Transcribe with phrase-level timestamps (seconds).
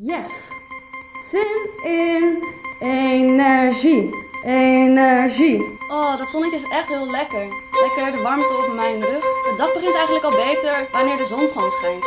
[0.00, 0.50] Yes.
[1.30, 2.42] Zin in
[2.80, 4.10] energie.
[4.44, 5.78] Energie.
[5.88, 7.46] Oh, dat zonnetje is echt heel lekker.
[7.80, 9.20] Lekker de warmte op mijn rug.
[9.20, 12.06] De dag begint eigenlijk al beter wanneer de zon gewoon schijnt.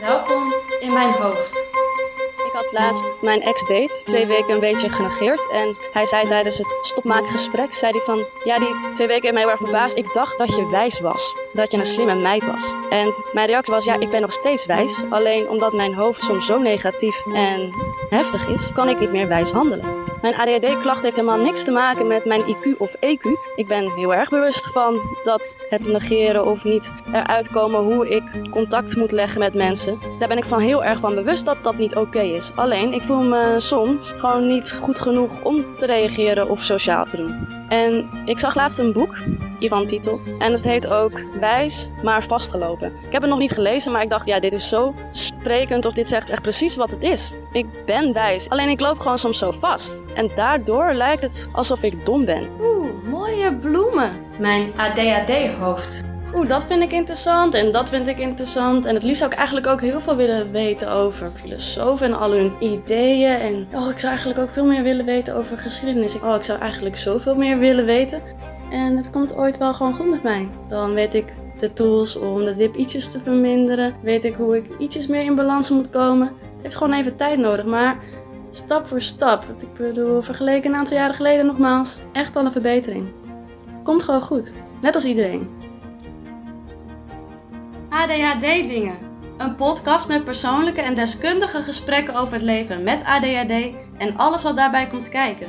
[0.00, 1.59] Welkom in mijn hoofd.
[2.60, 5.50] Had laatst mijn ex-date twee weken een beetje genegeerd.
[5.50, 8.24] En hij zei tijdens het stopmaakgesprek, zei hij van...
[8.44, 9.96] Ja, die twee weken heeft mij erg verbaasd.
[9.96, 11.34] Ik dacht dat je wijs was.
[11.52, 12.74] Dat je een slimme meid was.
[12.90, 15.02] En mijn reactie was, ja, ik ben nog steeds wijs.
[15.10, 17.72] Alleen omdat mijn hoofd soms zo negatief en
[18.08, 20.09] heftig is, kan ik niet meer wijs handelen.
[20.22, 23.54] Mijn ADHD-klacht heeft helemaal niks te maken met mijn IQ of EQ.
[23.56, 28.22] Ik ben heel erg bewust van dat het negeren of niet eruit komen hoe ik
[28.50, 29.98] contact moet leggen met mensen.
[30.18, 32.52] Daar ben ik van heel erg van bewust dat dat niet oké is.
[32.54, 37.16] Alleen, ik voel me soms gewoon niet goed genoeg om te reageren of sociaal te
[37.16, 37.58] doen.
[37.68, 39.16] En ik zag laatst een boek,
[39.58, 42.92] Ivan titel, en het heet ook Wijs, maar vastgelopen.
[43.06, 45.92] Ik heb het nog niet gelezen, maar ik dacht, ja, dit is zo sprekend of
[45.92, 47.34] dit zegt echt precies wat het is.
[47.52, 50.02] Ik ben wijs, alleen ik loop gewoon soms zo vast.
[50.14, 52.48] En daardoor lijkt het alsof ik dom ben.
[52.60, 54.10] Oeh, mooie bloemen.
[54.38, 56.02] Mijn ADHD-hoofd.
[56.34, 58.84] Oeh, dat vind ik interessant en dat vind ik interessant.
[58.84, 62.30] En het liefst zou ik eigenlijk ook heel veel willen weten over filosofen en al
[62.30, 63.32] hun ideeën.
[63.32, 66.20] En oh, ik zou eigenlijk ook veel meer willen weten over geschiedenis.
[66.20, 68.22] Oh, ik zou eigenlijk zoveel meer willen weten.
[68.70, 70.48] En het komt ooit wel gewoon goed met mij.
[70.68, 73.94] Dan weet ik de tools om de dip ietsjes te verminderen.
[74.02, 76.26] Weet ik hoe ik ietsjes meer in balans moet komen.
[76.26, 77.96] Het heeft gewoon even tijd nodig, maar
[78.50, 79.44] stap voor stap.
[79.44, 83.08] Want ik bedoel, vergeleken een aantal jaren geleden nogmaals, echt al een verbetering.
[83.82, 85.48] Komt gewoon goed, net als iedereen.
[87.88, 89.08] ADHD-dingen.
[89.36, 94.56] Een podcast met persoonlijke en deskundige gesprekken over het leven met ADHD en alles wat
[94.56, 95.48] daarbij komt kijken.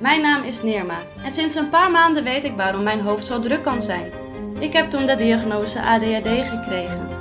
[0.00, 3.38] Mijn naam is Neerma en sinds een paar maanden weet ik waarom mijn hoofd zo
[3.38, 4.12] druk kan zijn.
[4.58, 7.13] Ik heb toen de diagnose ADHD gekregen.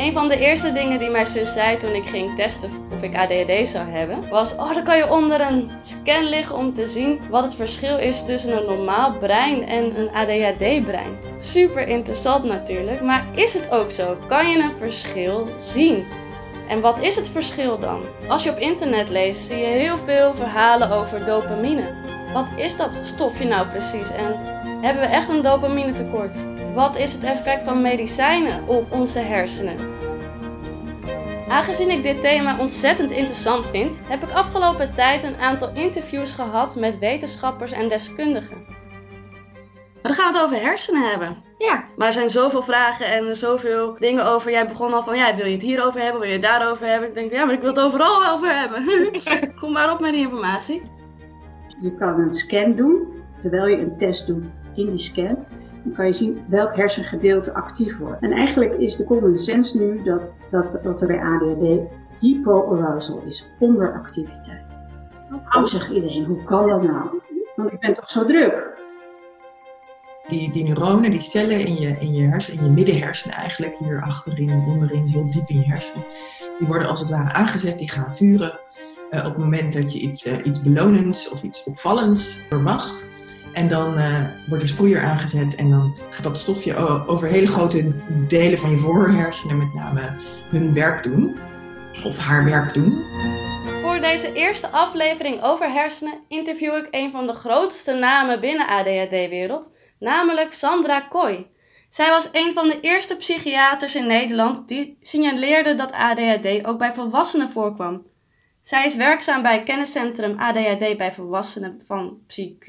[0.00, 3.16] Een van de eerste dingen die mijn zus zei toen ik ging testen of ik
[3.16, 7.20] ADHD zou hebben, was: Oh, dan kan je onder een scan liggen om te zien
[7.30, 11.18] wat het verschil is tussen een normaal brein en een ADHD-brein.
[11.38, 14.16] Super interessant natuurlijk, maar is het ook zo?
[14.28, 16.06] Kan je een verschil zien?
[16.68, 18.02] En wat is het verschil dan?
[18.28, 21.94] Als je op internet leest, zie je heel veel verhalen over dopamine.
[22.32, 24.38] Wat is dat stofje nou precies en
[24.80, 26.44] hebben we echt een dopamine tekort?
[26.74, 29.78] Wat is het effect van medicijnen op onze hersenen?
[31.48, 36.76] Aangezien ik dit thema ontzettend interessant vind, heb ik afgelopen tijd een aantal interviews gehad
[36.76, 38.64] met wetenschappers en deskundigen.
[40.02, 41.36] Maar dan gaan we het over hersenen hebben.
[41.58, 44.50] Ja, maar er zijn zoveel vragen en zoveel dingen over.
[44.50, 47.08] Jij begon al van, ja, wil je het hierover hebben, wil je het daarover hebben?
[47.08, 48.84] Ik denk, ja, maar ik wil het overal over hebben.
[49.60, 50.82] Kom maar op met die informatie.
[51.80, 53.06] Je kan een scan doen,
[53.38, 55.36] terwijl je een test doet in die scan.
[55.82, 58.22] Dan kan je zien welk hersengedeelte actief wordt.
[58.22, 61.80] En eigenlijk is de common sense nu dat, dat, dat er bij ADHD
[62.20, 64.84] hypoarousal is, onderactiviteit.
[65.30, 67.20] Nou zegt iedereen, hoe kan dat nou?
[67.56, 68.78] Want ik ben toch zo druk?
[70.28, 74.02] Die, die neuronen, die cellen in je, in je hersenen, in je middenhersenen eigenlijk, hier
[74.02, 76.04] achterin, onderin, heel diep in je hersenen,
[76.58, 78.58] die worden als het ware aangezet, die gaan vuren.
[79.10, 83.08] Uh, op het moment dat je iets, uh, iets belonends of iets opvallends verwacht.
[83.52, 86.76] En dan uh, wordt er sproeier aangezet en dan gaat dat stofje
[87.06, 87.92] over hele grote
[88.28, 90.00] delen van je voorhersenen met name
[90.48, 91.38] hun werk doen.
[92.04, 93.04] Of haar werk doen.
[93.82, 99.72] Voor deze eerste aflevering over hersenen interview ik een van de grootste namen binnen ADHD-wereld,
[99.98, 101.46] namelijk Sandra Kooi.
[101.88, 106.92] Zij was een van de eerste psychiaters in Nederland die signaleerde dat ADHD ook bij
[106.92, 108.02] volwassenen voorkwam.
[108.62, 112.66] Zij is werkzaam bij het kenniscentrum ADHD bij volwassenen van PsyQ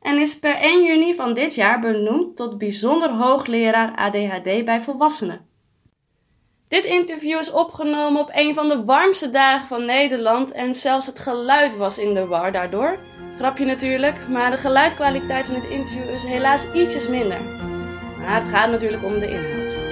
[0.00, 5.46] en is per 1 juni van dit jaar benoemd tot bijzonder hoogleraar ADHD bij volwassenen.
[6.68, 11.18] Dit interview is opgenomen op een van de warmste dagen van Nederland en zelfs het
[11.18, 12.98] geluid was in de war daardoor.
[13.36, 17.40] Grapje natuurlijk, maar de geluidkwaliteit van dit interview is helaas ietsjes minder.
[18.18, 19.82] Maar het gaat natuurlijk om de inhoud.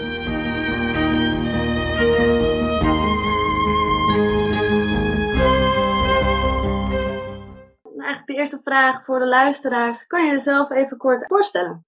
[8.10, 10.07] Eigenlijk de eerste vraag voor de luisteraars.
[10.07, 11.84] Kan je jezelf even kort voorstellen?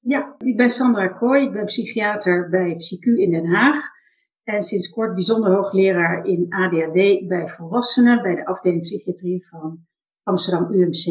[0.00, 1.44] Ja, ik ben Sandra Kooi.
[1.44, 3.82] Ik ben psychiater bij PsyQ in Den Haag.
[4.42, 9.78] En sinds kort bijzonder hoogleraar in ADHD bij volwassenen bij de afdeling psychiatrie van
[10.22, 11.04] Amsterdam UMC,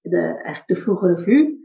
[0.00, 1.60] de, eigenlijk de vroege revue.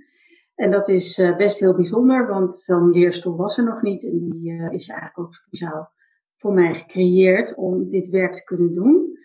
[0.56, 4.04] En dat is uh, best heel bijzonder, want zo'n leerstoel was er nog niet.
[4.04, 5.90] En die uh, is eigenlijk ook speciaal
[6.36, 9.17] voor mij gecreëerd om dit werk te kunnen doen.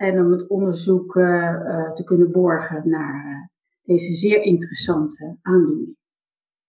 [0.00, 3.50] En om het onderzoek uh, te kunnen borgen naar
[3.82, 5.96] deze zeer interessante aandoening.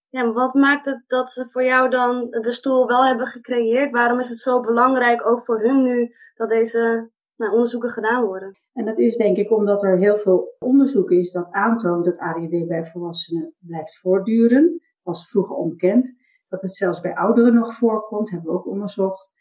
[0.10, 3.92] Ja, maar wat maakt het dat ze voor jou dan de stoel wel hebben gecreëerd?
[3.92, 8.58] Waarom is het zo belangrijk, ook voor hun nu, dat deze nou, onderzoeken gedaan worden.
[8.74, 12.68] En dat is denk ik omdat er heel veel onderzoek is dat aantoont dat ADHD
[12.68, 14.82] bij volwassenen blijft voortduren.
[15.04, 16.14] was vroeger onbekend.
[16.50, 19.32] Dat het zelfs bij ouderen nog voorkomt, hebben we ook onderzocht.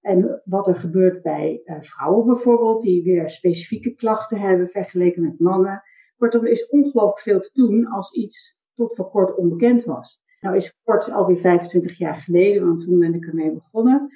[0.00, 5.40] En wat er gebeurt bij uh, vrouwen bijvoorbeeld, die weer specifieke klachten hebben vergeleken met
[5.40, 5.82] mannen.
[6.16, 10.20] Kortom, er is ongelooflijk veel te doen als iets tot voor kort onbekend was.
[10.40, 14.08] Nou is kort alweer 25 jaar geleden, want toen ben ik ermee begonnen.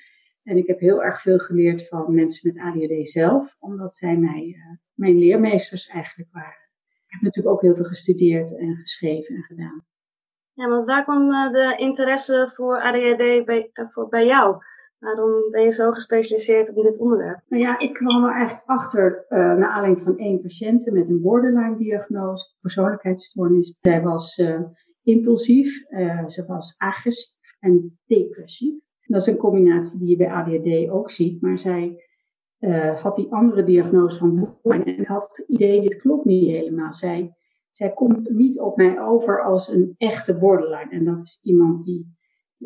[0.42, 4.44] En ik heb heel erg veel geleerd van mensen met ADHD zelf, omdat zij mij,
[4.46, 6.70] uh, mijn leermeesters eigenlijk waren.
[7.06, 9.84] Ik heb natuurlijk ook heel veel gestudeerd en geschreven en gedaan.
[10.52, 14.56] Ja, want waar kwam uh, de interesse voor ADHD bij, voor, bij jou?
[15.02, 17.40] Waarom ben je zo gespecialiseerd op dit onderwerp?
[17.48, 21.20] Nou ja, ik kwam er eigenlijk achter uh, naar aanleiding van één patiënt met een
[21.20, 23.78] borderline-diagnose, persoonlijkheidsstoornis.
[23.80, 24.60] Zij was uh,
[25.02, 28.74] impulsief, uh, ze was agressief en depressief.
[29.06, 32.04] Dat is een combinatie die je bij ADHD ook ziet, maar zij
[32.96, 36.92] had die andere diagnose van borderline en ik had het idee, dit klopt niet helemaal.
[36.92, 37.34] Zij,
[37.70, 42.16] zij komt niet op mij over als een echte borderline en dat is iemand die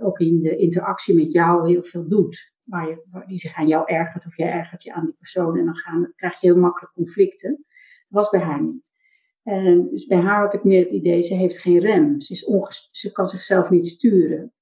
[0.02, 2.54] ook in de interactie met jou heel veel doet.
[2.64, 5.58] Waar je, die zich aan jou ergert of jij ergert je aan die persoon.
[5.58, 7.50] En dan gaan, krijg je heel makkelijk conflicten.
[7.50, 7.66] Dat
[8.08, 8.94] was bij haar niet.
[9.42, 12.20] En dus bij haar had ik meer het idee, ze heeft geen rem.
[12.20, 14.52] Ze, is ze kan zichzelf niet sturen.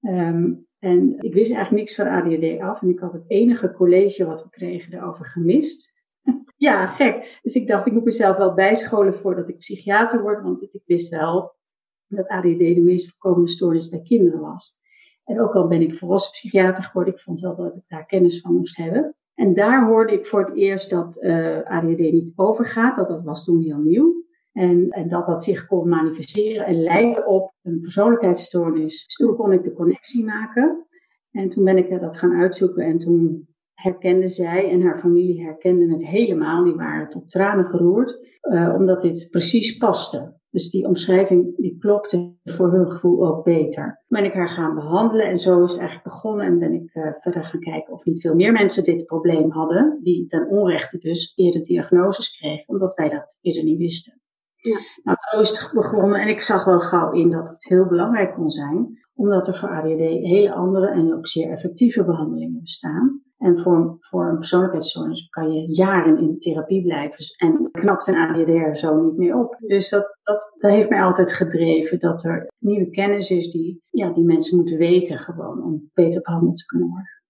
[0.00, 2.82] Um, en ik wist eigenlijk niks van ADHD af.
[2.82, 5.94] En ik had het enige college wat we kregen erover gemist.
[6.56, 7.38] ja, gek.
[7.42, 10.42] Dus ik dacht, ik moet mezelf wel bijscholen voordat ik psychiater word.
[10.42, 11.54] Want ik wist wel
[12.16, 14.80] dat ADD de meest voorkomende stoornis bij kinderen was.
[15.24, 18.40] En ook al ben ik volwassen psychiater geworden, ik vond wel dat ik daar kennis
[18.40, 19.14] van moest hebben.
[19.34, 23.24] En daar hoorde ik voor het eerst dat uh, eh, ADHD niet overgaat, dat dat
[23.24, 24.24] was toen heel nieuw.
[24.52, 29.04] En, en dat dat zich kon manifesteren en lijken op een persoonlijkheidsstoornis.
[29.06, 30.86] Dus toen kon ik de connectie maken.
[31.30, 35.90] En toen ben ik dat gaan uitzoeken en toen herkende zij en haar familie herkenden
[35.90, 36.64] het helemaal.
[36.64, 40.40] Die waren tot tranen geroerd, uh, omdat dit precies paste.
[40.52, 44.02] Dus die omschrijving die klopte voor hun gevoel ook beter.
[44.08, 46.46] Ben ik haar gaan behandelen en zo is het eigenlijk begonnen.
[46.46, 49.98] En ben ik uh, verder gaan kijken of niet veel meer mensen dit probleem hadden.
[50.02, 54.20] Die ten onrechte dus eerder diagnoses kregen, omdat wij dat eerder niet wisten.
[54.56, 54.78] Ja.
[55.02, 58.34] Nou, zo is het begonnen en ik zag wel gauw in dat het heel belangrijk
[58.34, 59.00] kon zijn.
[59.14, 63.22] Omdat er voor ADHD hele andere en ook zeer effectieve behandelingen bestaan.
[63.42, 68.78] En voor, voor een persoonlijkheidsstoornis kan je jaren in therapie blijven en knapt een ADHD
[68.78, 69.56] zo niet meer op.
[69.58, 74.12] Dus dat, dat, dat heeft mij altijd gedreven dat er nieuwe kennis is die, ja,
[74.12, 77.22] die mensen moeten weten gewoon om beter behandeld te kunnen worden.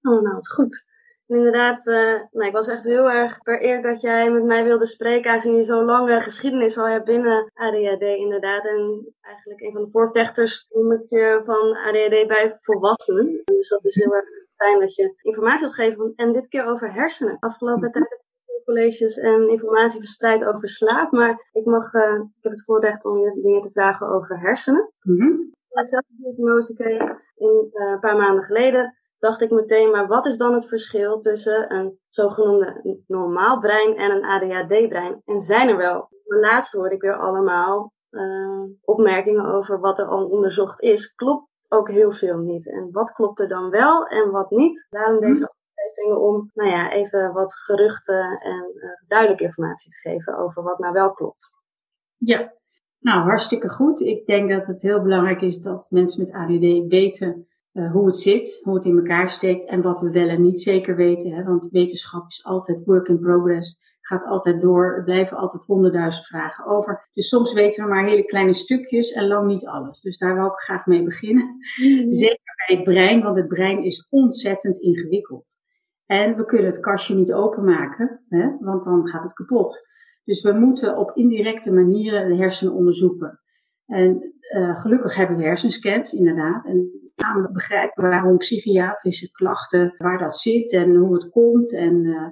[0.00, 0.84] Oh, nou, wat goed.
[1.26, 5.30] inderdaad, uh, nou, ik was echt heel erg vereerd dat jij met mij wilde spreken,
[5.30, 8.64] aangezien je zo'n lange geschiedenis al hebt binnen ADHD inderdaad.
[8.64, 13.42] En eigenlijk een van de voorvechters noem ik je van ADHD bij volwassenen.
[13.44, 16.12] Dus dat is heel erg fijn dat je informatie wilt geven.
[16.16, 17.36] En dit keer over hersenen.
[17.38, 18.24] Afgelopen tijd heb ik
[18.64, 21.12] colleges en informatie verspreid over slaap.
[21.12, 24.92] Maar ik, mag, uh, ik heb het voorrecht om je dingen te vragen over hersenen.
[25.02, 25.54] Mm -hmm.
[25.68, 27.02] Ik zelf een diagnose kreeg
[27.36, 31.18] in, uh, een paar maanden geleden, dacht ik meteen, maar wat is dan het verschil
[31.18, 35.22] tussen een zogenoemde normaal brein en een ADHD-brein?
[35.24, 36.08] En zijn er wel?
[36.24, 41.14] Laatst hoorde ik weer allemaal uh, opmerkingen over wat er al onderzocht is.
[41.14, 42.70] Klopt ook heel veel niet.
[42.70, 44.86] En wat klopt er dan wel en wat niet?
[44.90, 45.50] Daarom deze mhm.
[45.50, 50.78] afleveringen om, nou ja, even wat geruchten en uh, duidelijke informatie te geven over wat
[50.78, 51.54] nou wel klopt.
[52.16, 52.52] Ja,
[52.98, 54.00] nou hartstikke goed.
[54.00, 58.18] Ik denk dat het heel belangrijk is dat mensen met ADD weten uh, hoe het
[58.18, 61.32] zit, hoe het in elkaar steekt en wat we wel en niet zeker weten.
[61.32, 61.44] Hè?
[61.44, 64.94] Want wetenschap is altijd work in progress gaat altijd door.
[64.94, 67.08] Er blijven altijd honderdduizend vragen over.
[67.12, 70.00] Dus soms weten we maar hele kleine stukjes en lang niet alles.
[70.00, 71.56] Dus daar wil ik graag mee beginnen.
[71.76, 72.12] Mm.
[72.12, 75.56] Zeker bij het brein, want het brein is ontzettend ingewikkeld.
[76.06, 79.88] En we kunnen het kastje niet openmaken, hè, want dan gaat het kapot.
[80.24, 83.40] Dus we moeten op indirecte manieren de hersenen onderzoeken.
[83.86, 86.64] En uh, gelukkig hebben we hersenscans, inderdaad.
[86.64, 91.72] En gaan we begrijpen waarom psychiatrische klachten, waar dat zit en hoe het komt.
[91.72, 92.26] En uh,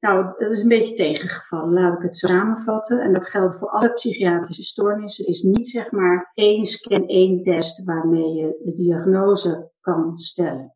[0.00, 3.00] nou, dat is een beetje tegengevallen, laat ik het zo samenvatten.
[3.00, 5.24] En dat geldt voor alle psychiatrische stoornissen.
[5.24, 10.72] Er is niet zeg maar één scan, één test waarmee je de diagnose kan stellen.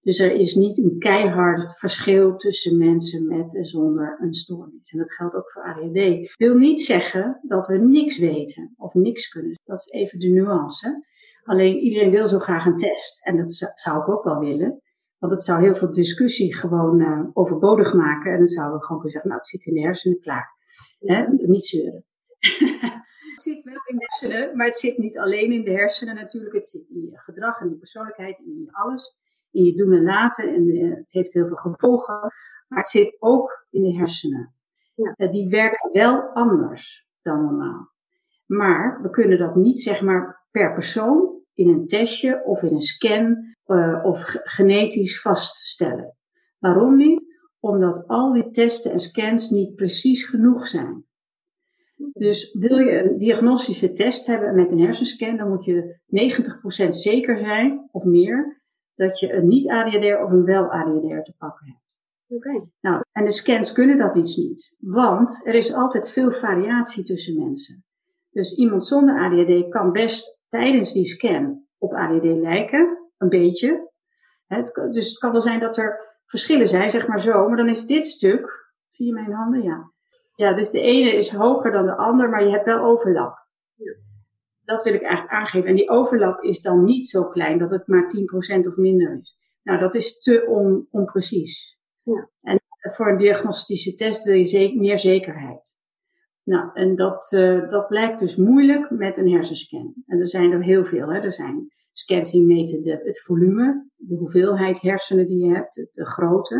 [0.00, 4.90] Dus er is niet een keihard verschil tussen mensen met en zonder een stoornis.
[4.90, 6.34] En dat geldt ook voor ADHD.
[6.36, 9.58] wil niet zeggen dat we niks weten of niks kunnen.
[9.64, 11.06] Dat is even de nuance.
[11.42, 13.26] Alleen iedereen wil zo graag een test.
[13.26, 14.81] En dat zou ik ook wel willen.
[15.22, 18.32] Want het zou heel veel discussie gewoon uh, overbodig maken.
[18.32, 20.50] En dan zouden we gewoon kunnen zeggen, nou, het zit in de hersenen, klaar.
[20.98, 21.24] Hè?
[21.28, 22.04] Niet zeuren.
[23.30, 26.54] het zit wel in de hersenen, maar het zit niet alleen in de hersenen natuurlijk.
[26.54, 29.18] Het zit in je gedrag en je persoonlijkheid en in je alles.
[29.50, 30.54] in je doen en laten.
[30.54, 32.20] En eh, het heeft heel veel gevolgen.
[32.68, 34.54] Maar het zit ook in de hersenen.
[34.94, 35.12] Ja.
[35.16, 37.90] Eh, die werken wel anders dan normaal.
[38.46, 42.80] Maar we kunnen dat niet zeg maar per persoon in een testje of in een
[42.80, 46.16] scan uh, of genetisch vaststellen.
[46.58, 47.22] Waarom niet?
[47.60, 51.04] Omdat al die testen en scans niet precies genoeg zijn.
[52.12, 56.00] Dus wil je een diagnostische test hebben met een hersenscan, dan moet je
[56.86, 58.62] 90% zeker zijn of meer
[58.94, 61.96] dat je een niet-ADHD of een wel-ADHD te pakken hebt.
[62.28, 62.66] Oké.
[62.80, 67.38] Nou, en de scans kunnen dat iets niet, want er is altijd veel variatie tussen
[67.38, 67.84] mensen.
[68.30, 73.90] Dus iemand zonder ADHD kan best tijdens die scan op ADHD lijken, een beetje.
[74.46, 77.68] Het, dus het kan wel zijn dat er verschillen zijn, zeg maar zo, maar dan
[77.68, 79.62] is dit stuk, zie je mijn handen?
[79.62, 79.90] Ja.
[80.34, 83.46] Ja, dus de ene is hoger dan de ander, maar je hebt wel overlap.
[83.74, 83.92] Ja.
[84.64, 85.68] Dat wil ik eigenlijk aangeven.
[85.68, 88.10] En die overlap is dan niet zo klein dat het maar
[88.56, 89.36] 10% of minder is.
[89.62, 91.78] Nou, dat is te on, onprecies.
[92.02, 92.30] Ja.
[92.40, 95.76] En voor een diagnostische test wil je meer zekerheid.
[96.44, 99.94] Nou, en dat, uh, dat blijkt dus moeilijk met een hersenscan.
[100.06, 101.08] En er zijn er heel veel.
[101.08, 101.20] Hè.
[101.20, 105.88] Er zijn scans die meten de, het volume, de hoeveelheid hersenen die je hebt, de,
[105.92, 106.54] de grootte.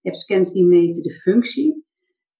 [0.00, 1.82] Je hebt scans die meten de functie.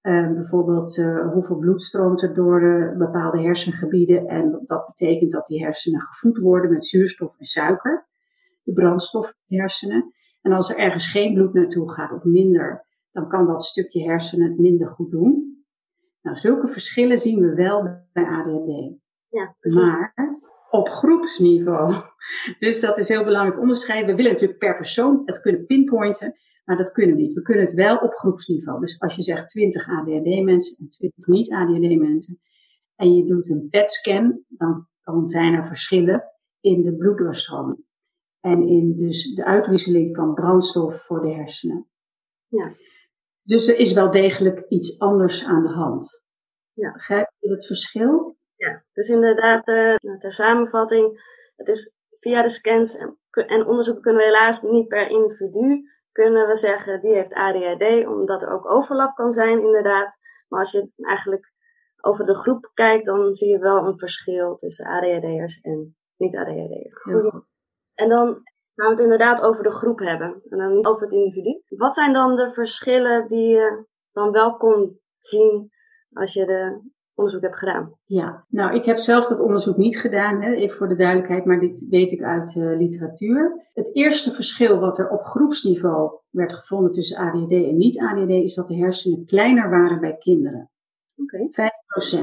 [0.03, 4.27] Uh, bijvoorbeeld uh, hoeveel bloed stroomt er door uh, bepaalde hersengebieden.
[4.27, 8.07] En dat betekent dat die hersenen gevoed worden met zuurstof en suiker.
[8.63, 10.13] De brandstof de hersenen.
[10.41, 14.49] En als er ergens geen bloed naartoe gaat of minder, dan kan dat stukje hersenen
[14.49, 15.65] het minder goed doen.
[16.23, 17.83] Nou, zulke verschillen zien we wel
[18.13, 18.99] bij ADHD.
[19.29, 20.13] Ja, Maar
[20.75, 21.95] op groepsniveau.
[22.59, 24.07] Dus dat is heel belangrijk onderscheid.
[24.07, 27.33] We willen natuurlijk per persoon het kunnen pinpointen, maar dat kunnen we niet.
[27.33, 28.81] We kunnen het wel op groepsniveau.
[28.81, 32.41] Dus als je zegt 20 ADHD-mensen en 20 niet-ADHD-mensen
[32.95, 36.25] en je doet een PET-scan, dan, dan zijn er verschillen
[36.61, 37.85] in de bloeddoorstroom
[38.41, 41.89] en in dus de uitwisseling van brandstof voor de hersenen.
[42.47, 42.73] Ja.
[43.43, 46.25] Dus er is wel degelijk iets anders aan de hand.
[46.73, 46.93] Ja.
[46.93, 48.34] Begrijp je het verschil?
[48.65, 54.23] Ja, dus inderdaad, uh, ter samenvatting, het is via de scans en, en onderzoeken kunnen
[54.23, 59.15] we helaas niet per individu kunnen we zeggen die heeft ADHD, omdat er ook overlap
[59.15, 60.19] kan zijn inderdaad.
[60.49, 61.53] Maar als je het eigenlijk
[62.01, 67.05] over de groep kijkt, dan zie je wel een verschil tussen ADHD'ers en niet-ADHD'ers.
[67.95, 68.27] En dan
[68.75, 71.63] gaan we het inderdaad over de groep hebben en dan niet over het individu.
[71.69, 75.71] Wat zijn dan de verschillen die je dan wel kon zien
[76.13, 77.93] als je de onderzoek hebt gedaan?
[78.05, 81.61] Ja, nou, ik heb zelf dat onderzoek niet gedaan, hè, even voor de duidelijkheid, maar
[81.61, 83.69] dit weet ik uit uh, literatuur.
[83.73, 88.69] Het eerste verschil wat er op groepsniveau werd gevonden tussen ADHD en niet-ADHD is dat
[88.69, 90.71] de hersenen kleiner waren bij kinderen.
[91.17, 91.49] Oké.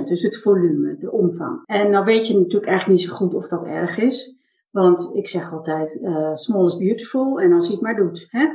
[0.02, 1.62] 5%, dus het volume, de omvang.
[1.66, 4.40] En nou weet je natuurlijk eigenlijk niet zo goed of dat erg is.
[4.72, 8.28] Want ik zeg altijd, uh, small is beautiful en als je het maar doet.
[8.30, 8.48] Hè?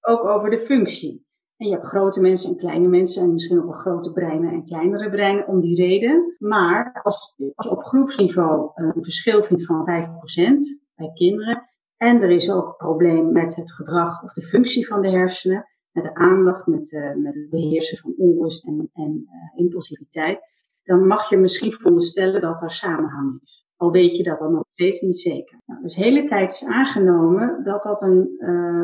[0.12, 1.28] ook over de functie.
[1.60, 4.64] En je hebt grote mensen en kleine mensen en misschien ook wel grote breinen en
[4.64, 6.36] kleinere breinen om die reden.
[6.38, 12.50] Maar als, als op groepsniveau een verschil vindt van 5% bij kinderen en er is
[12.50, 16.66] ook een probleem met het gedrag of de functie van de hersenen, met de aandacht,
[16.66, 20.40] met, uh, met het beheersen van onrust en, en uh, impulsiviteit,
[20.82, 23.68] dan mag je misschien voorstellen dat er samenhang is.
[23.80, 25.58] Al weet je dat dan nog steeds niet zeker.
[25.66, 28.08] Nou, dus de hele tijd is aangenomen dat dat, uh,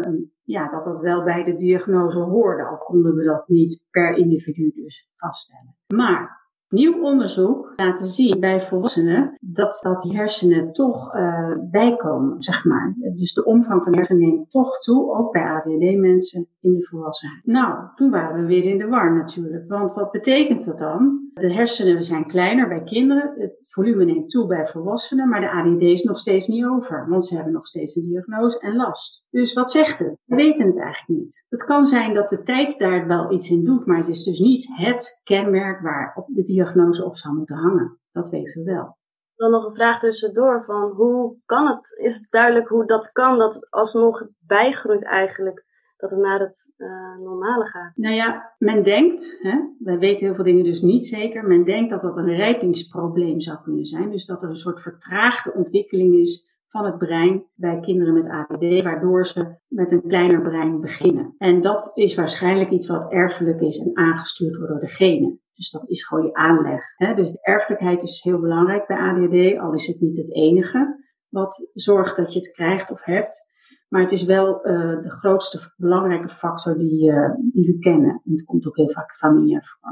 [0.01, 4.17] een, ja, dat dat wel bij de diagnose hoorde, al konden we dat niet per
[4.17, 5.77] individu dus vaststellen.
[5.95, 12.65] Maar Nieuw onderzoek laten zien bij volwassenen dat, dat die hersenen toch uh, bijkomen, zeg
[12.65, 12.95] maar.
[13.15, 17.47] Dus de omvang van de hersenen neemt toch toe, ook bij ADHD-mensen in de volwassenheid.
[17.47, 19.69] Nou, toen waren we weer in de war natuurlijk.
[19.69, 21.31] Want wat betekent dat dan?
[21.35, 25.83] De hersenen zijn kleiner bij kinderen, het volume neemt toe bij volwassenen, maar de ADHD
[25.83, 29.25] is nog steeds niet over, want ze hebben nog steeds een diagnose en last.
[29.31, 30.17] Dus wat zegt het?
[30.25, 31.45] We weten het eigenlijk niet.
[31.49, 34.39] Het kan zijn dat de tijd daar wel iets in doet, maar het is dus
[34.39, 37.99] niet het kenmerk waar op de diagnose op zou moeten hangen.
[38.13, 38.97] Dat weten we wel.
[39.37, 43.39] Dan nog een vraag tussendoor van hoe kan het, is het duidelijk hoe dat kan,
[43.39, 45.65] dat alsnog bijgroeit eigenlijk
[45.97, 47.97] dat het naar het uh, normale gaat?
[47.97, 51.91] Nou ja, men denkt, hè, wij weten heel veel dingen dus niet zeker, men denkt
[51.91, 54.11] dat dat een rijpingsprobleem zou kunnen zijn.
[54.11, 58.83] Dus dat er een soort vertraagde ontwikkeling is van het brein bij kinderen met ADD,
[58.83, 61.35] waardoor ze met een kleiner brein beginnen.
[61.39, 65.41] En dat is waarschijnlijk iets wat erfelijk is en aangestuurd wordt door de genen.
[65.57, 66.83] Dus dat is gewoon je aanleg.
[66.97, 67.15] Hè?
[67.15, 71.71] Dus de erfelijkheid is heel belangrijk bij ADD, al is het niet het enige wat
[71.73, 73.55] zorgt dat je het krijgt of hebt.
[73.89, 78.11] Maar het is wel uh, de grootste belangrijke factor die, uh, die we kennen.
[78.11, 79.91] En het komt ook heel vaak familiair voor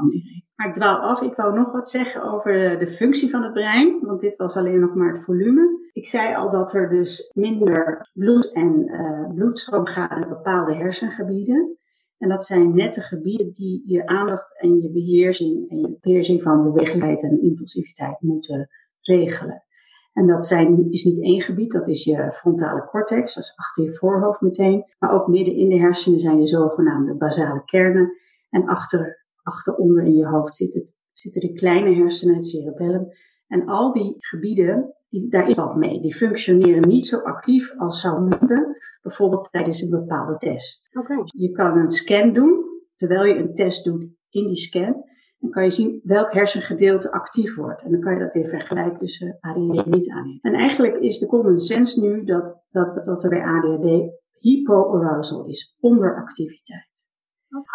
[0.55, 1.21] Maar ik dwaal af.
[1.21, 3.99] Ik wou nog wat zeggen over de functie van het brein.
[4.01, 5.89] Want dit was alleen nog maar het volume.
[5.93, 11.77] Ik zei al dat er dus minder bloed en uh, bloedstroom gaat in bepaalde hersengebieden.
[12.17, 16.63] En dat zijn nette gebieden die je aandacht en je beheersing en je beheersing van
[16.63, 18.69] bewegelijkheid en impulsiviteit moeten
[19.01, 19.63] regelen.
[20.13, 23.83] En dat zijn, is niet één gebied, dat is je frontale cortex, dat is achter
[23.83, 24.83] je voorhoofd meteen.
[24.99, 28.17] Maar ook midden in de hersenen zijn je zogenaamde basale kernen.
[28.49, 33.07] En achter, achteronder in je hoofd zit het, zitten de kleine hersenen, het cerebellum.
[33.47, 36.01] En al die gebieden, die, daar is wat mee.
[36.01, 38.74] Die functioneren niet zo actief als zou moeten,
[39.05, 40.95] bijvoorbeeld tijdens een bepaalde test.
[40.97, 41.21] Okay.
[41.25, 45.03] Je kan een scan doen, terwijl je een test doet in die scan.
[45.37, 47.81] Dan kan je zien welk hersengedeelte actief wordt.
[47.81, 50.41] En dan kan je dat weer vergelijken tussen ADHD en niet ADHD.
[50.41, 55.77] En eigenlijk is de common sense nu dat, dat, dat er bij ADHD hypoarousal is,
[55.79, 57.05] onderactiviteit.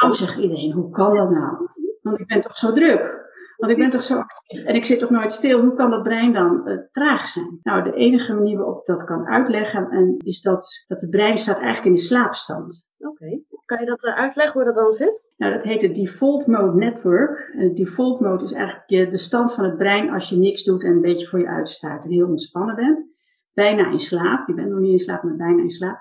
[0.00, 1.68] Nou zegt iedereen, hoe kan dat nou?
[2.02, 3.19] Want ik ben toch zo druk.
[3.60, 5.60] Want ik ben toch zo actief en ik zit toch nooit stil.
[5.60, 7.58] Hoe kan dat brein dan uh, traag zijn?
[7.62, 11.38] Nou, de enige manier waarop ik dat kan uitleggen en is dat, dat het brein
[11.38, 12.88] staat eigenlijk in de slaapstand.
[12.98, 13.10] Oké.
[13.10, 13.44] Okay.
[13.64, 15.32] Kan je dat uh, uitleggen hoe dat dan zit?
[15.36, 17.56] Nou, dat heet het default mode network.
[17.74, 21.00] Default mode is eigenlijk de stand van het brein als je niks doet en een
[21.00, 23.04] beetje voor je uitstaat en heel ontspannen bent.
[23.52, 24.48] Bijna in slaap.
[24.48, 26.00] Je bent nog niet in slaap, maar bijna in slaap.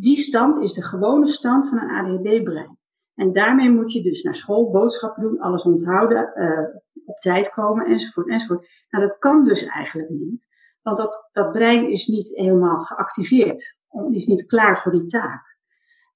[0.00, 2.78] Die stand is de gewone stand van een ADHD-brein.
[3.14, 7.86] En daarmee moet je dus naar school boodschappen doen, alles onthouden, uh, op tijd komen
[7.86, 8.68] enzovoort enzovoort.
[8.90, 10.46] Nou, dat kan dus eigenlijk niet.
[10.82, 13.78] Want dat, dat brein is niet helemaal geactiveerd.
[14.10, 15.58] Is niet klaar voor die taak.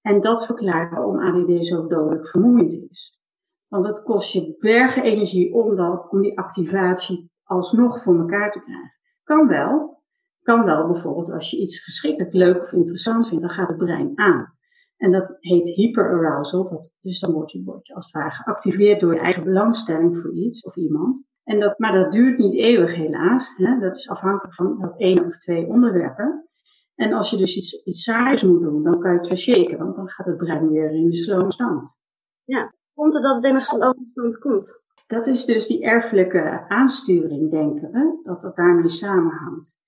[0.00, 3.20] En dat verklaart waarom ADD zo dodelijk vermoeiend is.
[3.68, 8.60] Want het kost je bergen energie om, dat, om die activatie alsnog voor elkaar te
[8.60, 8.94] krijgen.
[9.24, 10.02] Kan wel.
[10.42, 14.12] Kan wel bijvoorbeeld als je iets verschrikkelijk leuk of interessant vindt, dan gaat het brein
[14.14, 14.57] aan.
[14.98, 16.68] En dat heet hyperarousal.
[16.68, 20.18] Dat, dus dan word je, word je als het ware geactiveerd door je eigen belangstelling
[20.18, 21.24] voor iets of iemand.
[21.44, 23.54] En dat, maar dat duurt niet eeuwig helaas.
[23.56, 23.78] Hè?
[23.78, 26.48] Dat is afhankelijk van dat één of twee onderwerpen.
[26.94, 29.94] En als je dus iets, iets saais moet doen, dan kan je het vershaken, want
[29.94, 32.00] dan gaat het brein weer in de slow stand.
[32.44, 34.82] Ja, komt het dat het in een slow stand komt?
[35.06, 39.78] Dat is dus die erfelijke aansturing, denken we, dat dat daarmee samenhangt.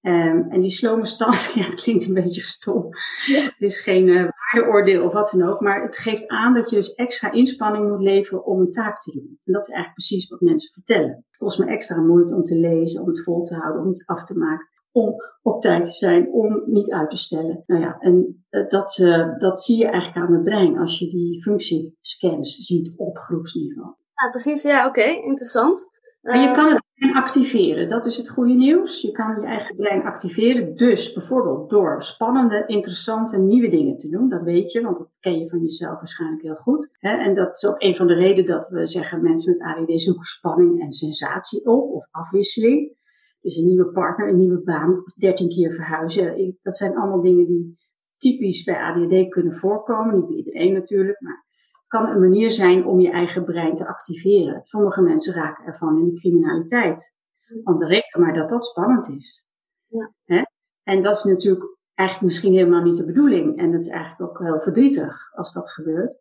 [0.00, 2.88] Um, en die slome stand, ja, het klinkt een beetje stom.
[3.26, 3.42] Ja.
[3.42, 6.76] Het is geen uh, waardeoordeel of wat dan ook, maar het geeft aan dat je
[6.76, 9.38] dus extra inspanning moet leveren om een taak te doen.
[9.44, 11.10] En dat is eigenlijk precies wat mensen vertellen.
[11.10, 14.06] Het kost me extra moeite om te lezen, om het vol te houden, om iets
[14.06, 17.62] af te maken om op tijd te zijn, om niet uit te stellen.
[17.66, 21.08] Nou ja, en uh, dat, uh, dat zie je eigenlijk aan het brein als je
[21.08, 23.94] die functiescans ziet op groepsniveau.
[24.14, 24.62] Ja, precies.
[24.62, 25.00] Ja, oké.
[25.00, 25.14] Okay.
[25.14, 25.80] Interessant.
[26.20, 27.88] Maar je kan het brein activeren.
[27.88, 29.00] Dat is het goede nieuws.
[29.00, 30.74] Je kan je eigen brein activeren.
[30.74, 34.28] Dus bijvoorbeeld door spannende, interessante, nieuwe dingen te doen.
[34.28, 36.90] Dat weet je, want dat ken je van jezelf waarschijnlijk heel goed.
[37.00, 40.24] En dat is ook een van de redenen dat we zeggen mensen met ADD zoeken
[40.24, 42.96] spanning en sensatie op of afwisseling.
[43.40, 46.58] Dus een nieuwe partner, een nieuwe baan, 13 keer verhuizen.
[46.62, 47.76] Dat zijn allemaal dingen die
[48.16, 50.14] typisch bij ADHD kunnen voorkomen.
[50.14, 51.46] Niet bij iedereen natuurlijk, maar
[51.88, 54.60] kan een manier zijn om je eigen brein te activeren.
[54.62, 57.16] Sommige mensen raken ervan in de criminaliteit.
[57.62, 59.48] Want reken maar dat dat spannend is.
[59.86, 60.12] Ja.
[60.24, 60.42] Hè?
[60.82, 63.58] En dat is natuurlijk eigenlijk misschien helemaal niet de bedoeling.
[63.58, 66.16] En dat is eigenlijk ook wel verdrietig als dat gebeurt.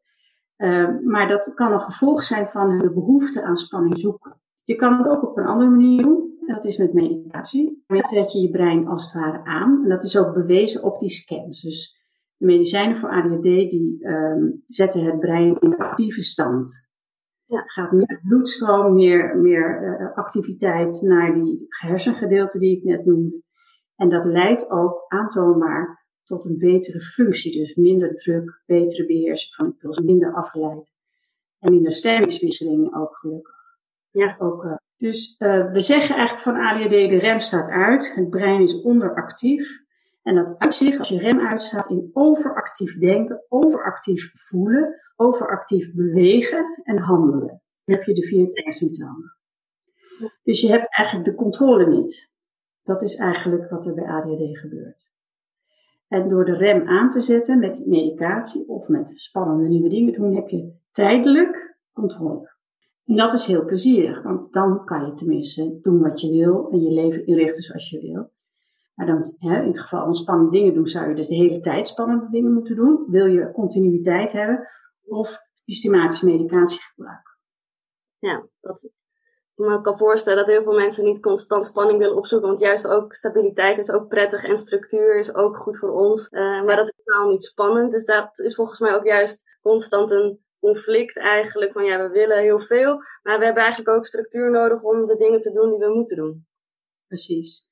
[0.58, 4.42] Uh, maar dat kan een gevolg zijn van de behoefte aan spanning zoeken.
[4.64, 6.38] Je kan het ook op een andere manier doen.
[6.46, 7.84] Dat is met meditatie.
[7.88, 9.84] Daarmee zet je je brein als het ware aan.
[9.84, 11.62] En dat is ook bewezen op die scans.
[11.62, 11.97] Dus
[12.38, 16.88] de medicijnen voor ADHD die um, zetten het brein in actieve stand.
[17.46, 17.64] Ja.
[17.66, 23.42] Gaat meer bloedstroom, meer, meer uh, activiteit naar die hersengedeelte die ik net noemde.
[23.96, 27.58] En dat leidt ook aantoonbaar tot een betere functie.
[27.58, 30.92] Dus minder druk, betere beheersing van impuls, minder afgeleid.
[31.60, 33.56] En minder stemmingswisselingen ook gelukkig.
[34.10, 34.36] Ja.
[34.40, 38.62] Ook, uh, dus uh, we zeggen eigenlijk van ADHD, de rem staat uit, het brein
[38.62, 39.86] is onderactief.
[40.28, 47.00] En dat uitzicht, als je rem uitstaat, in overactief denken, overactief voelen, overactief bewegen en
[47.00, 47.62] handelen.
[47.84, 49.36] Heb je de vier pijnsymptomen.
[50.44, 52.34] Dus je hebt eigenlijk de controle niet.
[52.84, 55.10] Dat is eigenlijk wat er bij ADHD gebeurt.
[56.08, 60.36] En door de rem aan te zetten met medicatie of met spannende nieuwe dingen doen,
[60.36, 62.56] heb je tijdelijk controle.
[63.06, 66.82] En dat is heel plezierig, want dan kan je tenminste doen wat je wil en
[66.82, 68.36] je leven inrichten zoals je wil.
[68.98, 71.60] Maar dan, hè, in het geval van spannende dingen doen, zou je dus de hele
[71.60, 73.06] tijd spannende dingen moeten doen.
[73.08, 74.68] Wil je continuïteit hebben
[75.06, 77.38] of systematisch medicatie gebruiken?
[78.20, 78.92] Ja, dat,
[79.56, 82.48] me kan voorstellen dat heel veel mensen niet constant spanning willen opzoeken.
[82.48, 86.32] Want juist ook stabiliteit is ook prettig en structuur is ook goed voor ons.
[86.32, 87.92] Uh, maar dat is totaal niet spannend.
[87.92, 91.72] Dus dat is volgens mij ook juist constant een conflict eigenlijk.
[91.72, 92.96] Van ja, we willen heel veel.
[93.22, 96.16] Maar we hebben eigenlijk ook structuur nodig om de dingen te doen die we moeten
[96.16, 96.48] doen.
[97.08, 97.67] Precies.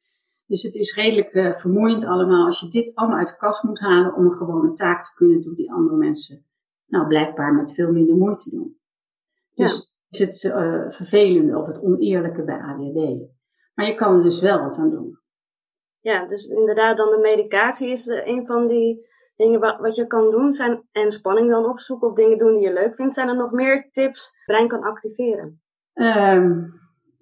[0.46, 3.80] Dus het is redelijk uh, vermoeiend allemaal als je dit allemaal uit de kast moet
[3.80, 6.46] halen om een gewone taak te kunnen doen die andere mensen
[6.86, 8.78] nou blijkbaar met veel minder moeite doen.
[9.54, 13.30] Dus is het uh, vervelende of het oneerlijke bij ADHD.
[13.74, 15.20] Maar je kan er dus wel wat aan doen.
[16.00, 20.30] Ja, dus inderdaad dan de medicatie is uh, een van die dingen wat je kan
[20.30, 20.52] doen.
[20.52, 23.14] Zijn, en spanning dan opzoeken of dingen doen die je leuk vindt.
[23.14, 25.62] Zijn er nog meer tips brein kan activeren?
[25.94, 26.74] Um,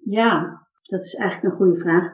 [0.04, 2.12] ja, dat is eigenlijk een goede vraag.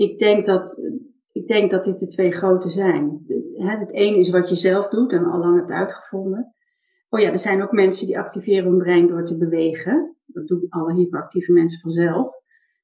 [0.00, 0.90] Ik denk dat,
[1.32, 3.24] ik denk dat dit de twee grote zijn.
[3.56, 6.54] Het ene is wat je zelf doet en al lang hebt uitgevonden.
[7.08, 10.16] Oh ja, er zijn ook mensen die activeren hun brein door te bewegen.
[10.26, 12.34] Dat doen alle hyperactieve mensen vanzelf.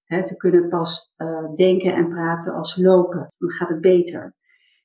[0.06, 3.34] ze kunnen pas uh, denken en praten als lopen.
[3.38, 4.34] Dan gaat het beter.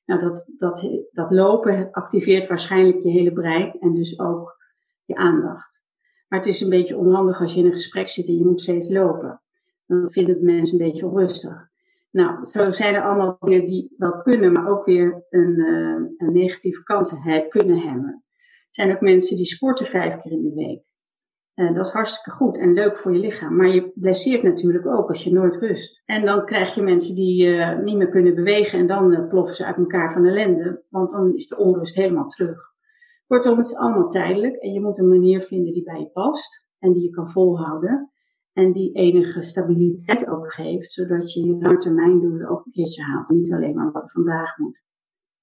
[0.05, 4.57] Nou, dat, dat, dat lopen activeert waarschijnlijk je hele brein en dus ook
[5.05, 5.83] je aandacht.
[6.27, 8.61] Maar het is een beetje onhandig als je in een gesprek zit en je moet
[8.61, 9.41] steeds lopen.
[9.85, 11.70] Dan vinden mensen een beetje onrustig.
[12.11, 16.33] Nou, zo zijn er allemaal dingen die wel kunnen, maar ook weer een, uh, een
[16.33, 17.19] negatieve kant
[17.49, 18.23] kunnen hebben
[18.71, 20.83] zijn ook mensen die sporten vijf keer in de week.
[21.55, 23.55] Uh, dat is hartstikke goed en leuk voor je lichaam.
[23.55, 26.01] Maar je blesseert natuurlijk ook als je nooit rust.
[26.05, 29.65] En dan krijg je mensen die uh, niet meer kunnen bewegen en dan ploffen ze
[29.65, 30.83] uit elkaar van ellende.
[30.89, 32.59] Want dan is de onrust helemaal terug.
[33.27, 36.67] Kortom, het is allemaal tijdelijk en je moet een manier vinden die bij je past
[36.79, 38.11] en die je kan volhouden.
[38.53, 43.29] En die enige stabiliteit ook geeft, zodat je je langetermijndoelen ook een keertje haalt.
[43.29, 44.81] Niet alleen maar wat er vandaag moet.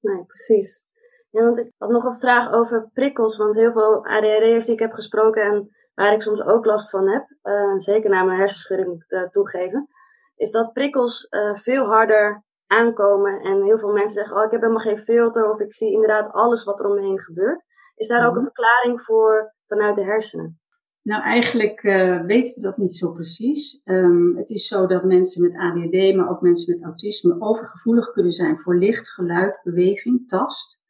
[0.00, 0.86] Nee, precies.
[1.30, 3.36] Ja, want ik had nog een vraag over prikkels.
[3.36, 7.08] Want heel veel ADHD'ers die ik heb gesproken en waar ik soms ook last van
[7.08, 9.88] heb, uh, zeker na mijn hersenschudding moet ik toegeven,
[10.36, 13.40] is dat prikkels uh, veel harder aankomen.
[13.40, 16.32] En heel veel mensen zeggen, oh ik heb helemaal geen filter of ik zie inderdaad
[16.32, 17.64] alles wat er om me heen gebeurt.
[17.94, 18.50] Is daar ook een mhm.
[18.52, 20.60] verklaring voor vanuit de hersenen?
[21.02, 21.80] Nou, eigenlijk
[22.26, 23.80] weten we dat niet zo precies.
[23.84, 28.32] Um, het is zo dat mensen met ADHD, maar ook mensen met autisme, overgevoelig kunnen
[28.32, 30.82] zijn voor licht, geluid, beweging, tast.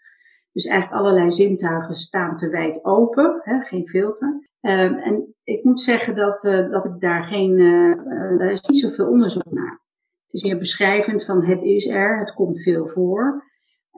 [0.53, 4.49] Dus eigenlijk allerlei zintuigen staan te wijd open, hè, geen filter.
[4.61, 8.81] Um, en ik moet zeggen dat, uh, dat ik daar geen, uh, daar is niet
[8.81, 9.83] zoveel onderzoek naar.
[10.27, 13.45] Het is meer beschrijvend van het is er, het komt veel voor.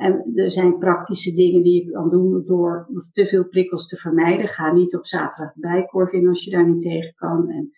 [0.01, 4.49] En er zijn praktische dingen die je kan doen door te veel prikkels te vermijden.
[4.49, 7.51] Ga niet op zaterdag de bijkorf als je daar niet tegen kan.
[7.51, 7.73] En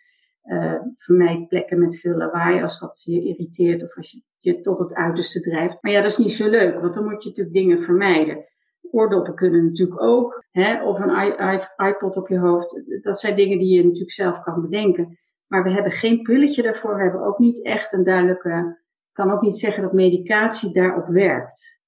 [0.45, 4.79] uh, vermijd plekken met veel lawaai als dat je irriteert of als je je tot
[4.79, 5.79] het uiterste drijft.
[5.81, 8.45] Maar ja, dat is niet zo leuk, want dan moet je natuurlijk dingen vermijden.
[8.91, 10.45] Oordoppen kunnen natuurlijk ook.
[10.51, 12.83] Hè, of een iPod op je hoofd.
[13.03, 15.19] Dat zijn dingen die je natuurlijk zelf kan bedenken.
[15.47, 16.97] Maar we hebben geen pilletje daarvoor.
[16.97, 18.79] We hebben ook niet echt een duidelijke.
[19.09, 21.82] Ik kan ook niet zeggen dat medicatie daarop werkt.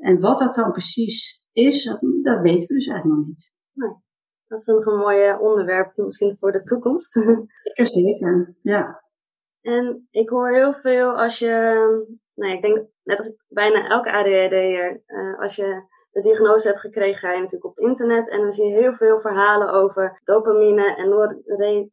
[0.00, 1.84] En wat dat dan precies is,
[2.22, 3.52] dat, weten we dus eigenlijk nog niet.
[3.72, 3.94] Nee,
[4.46, 7.12] dat is nog een mooi onderwerp misschien voor de toekomst.
[7.62, 8.54] Zeker, zeker.
[8.60, 9.04] Ja.
[9.60, 11.48] En ik hoor heel veel als je,
[12.34, 16.80] nou ja, ik denk net als bijna elke ADHD'er, uh, als je de diagnose hebt
[16.80, 20.20] gekregen, ga je natuurlijk op het internet en dan zie je heel veel verhalen over
[20.24, 21.90] dopamine en noordre...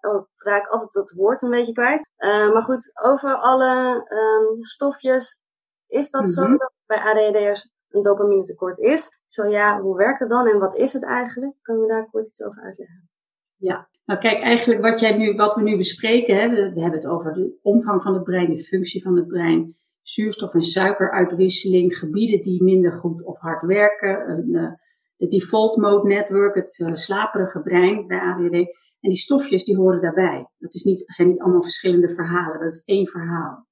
[0.00, 2.08] Oh, ik raak altijd dat woord een beetje kwijt.
[2.18, 5.42] Uh, maar goed, over alle um, stofjes,
[5.86, 6.56] is dat zo mhm.
[6.56, 9.20] dat bij ADHD'ers een dopamine tekort is?
[9.26, 11.54] Zo ja, hoe werkt het dan en wat is het eigenlijk?
[11.62, 13.08] Kunnen we daar kort iets over uitleggen?
[13.56, 17.06] Ja, nou kijk, eigenlijk wat, jij nu, wat we nu bespreken, hè, we, hebben het
[17.06, 22.40] over de omvang van het brein, de functie van het brein, zuurstof- en suikeruitwisseling, gebieden
[22.40, 24.72] die minder goed of hard werken, een, uh,
[25.16, 28.52] de default mode network, het uh, slaperige brein bij ADHD.
[29.00, 30.48] En die stofjes die horen daarbij.
[30.58, 33.67] Dat is niet, zijn niet allemaal verschillende verhalen, dat is één verhaal.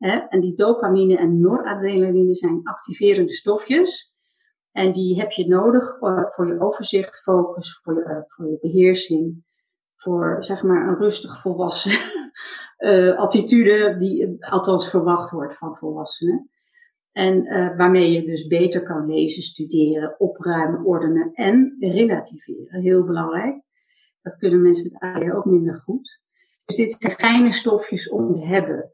[0.00, 0.16] Hè?
[0.18, 4.18] En die dopamine en noradrenaline zijn activerende stofjes.
[4.72, 9.44] En die heb je nodig uh, voor je overzicht, focus, voor je, voor je beheersing,
[9.96, 11.98] voor zeg maar een rustig volwassen
[12.78, 16.50] uh, attitude die althans verwacht wordt van volwassenen.
[17.12, 17.44] En
[17.76, 22.80] waarmee je dus beter kan lezen, studeren, opruimen, ordenen en relativeren.
[22.80, 23.62] Heel belangrijk.
[24.22, 26.20] Dat kunnen mensen met ADHD ook minder goed.
[26.64, 28.92] Dus dit zijn fijne stofjes om te hebben.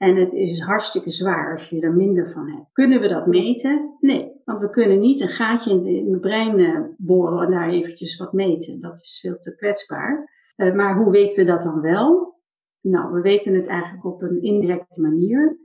[0.00, 2.72] En het is hartstikke zwaar als je er minder van hebt.
[2.72, 3.96] Kunnen we dat meten?
[4.00, 8.16] Nee, want we kunnen niet een gaatje in, de, brein uh, boren en daar eventjes
[8.16, 8.80] wat meten.
[8.80, 10.30] Dat is veel te kwetsbaar.
[10.56, 12.38] Uh, maar hoe weten we dat dan wel?
[12.80, 15.58] Nou, we weten het eigenlijk op een indirecte manier,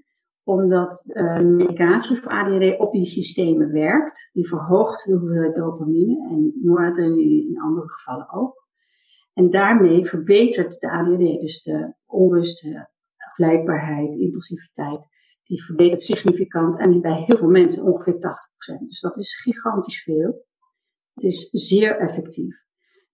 [0.43, 4.30] omdat uh, medicatie voor ADHD op die systemen werkt.
[4.34, 8.67] Die verhoogt de hoeveelheid dopamine en noradrenaline in andere gevallen ook.
[9.34, 12.67] En daarmee verbetert de ADHD, dus de onrust,
[13.36, 15.08] afleidbaarheid, impulsiviteit,
[15.43, 18.88] die verbetert significant en bij heel veel mensen ongeveer 80%.
[18.88, 20.45] Dus dat is gigantisch veel.
[21.13, 22.63] Het is zeer effectief.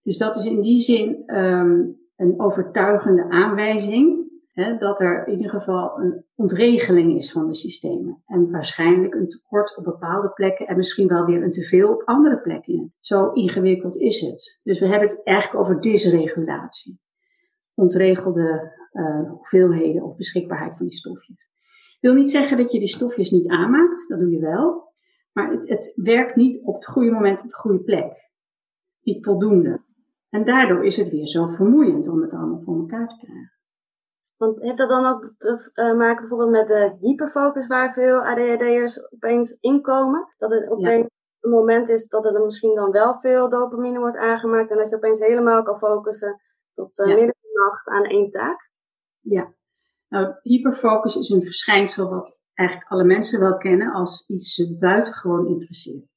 [0.02, 5.50] Dus dat is in die zin um, een overtuigende aanwijzing hè, dat er in ieder
[5.50, 8.22] geval een ontregeling is van de systemen.
[8.26, 12.40] En waarschijnlijk een tekort op bepaalde plekken en misschien wel weer een teveel op andere
[12.40, 12.94] plekken.
[13.00, 14.60] Zo ingewikkeld is het.
[14.62, 17.00] Dus we hebben het eigenlijk over dysregulatie.
[17.74, 21.50] Ontregelde uh, hoeveelheden of beschikbaarheid van die stofjes.
[22.02, 24.92] Ik wil niet zeggen dat je die stofjes niet aanmaakt, dat doe je wel.
[25.32, 28.30] Maar het, het werkt niet op het goede moment op de goede plek.
[29.02, 29.82] Niet voldoende.
[30.30, 33.52] En daardoor is het weer zo vermoeiend om het allemaal voor elkaar te krijgen.
[34.36, 39.12] Want heeft dat dan ook te uh, maken bijvoorbeeld met de hyperfocus waar veel ADHD'ers
[39.12, 40.34] opeens inkomen?
[40.38, 41.06] Dat het opeens
[41.40, 44.96] een moment is dat er misschien dan wel veel dopamine wordt aangemaakt en dat je
[44.96, 46.40] opeens helemaal kan focussen
[46.72, 48.70] tot uh, midden in de nacht aan één taak?
[49.20, 49.54] Ja,
[50.08, 55.46] nou hyperfocus is een verschijnsel wat eigenlijk alle mensen wel kennen als iets ze buitengewoon
[55.46, 56.10] interesseert.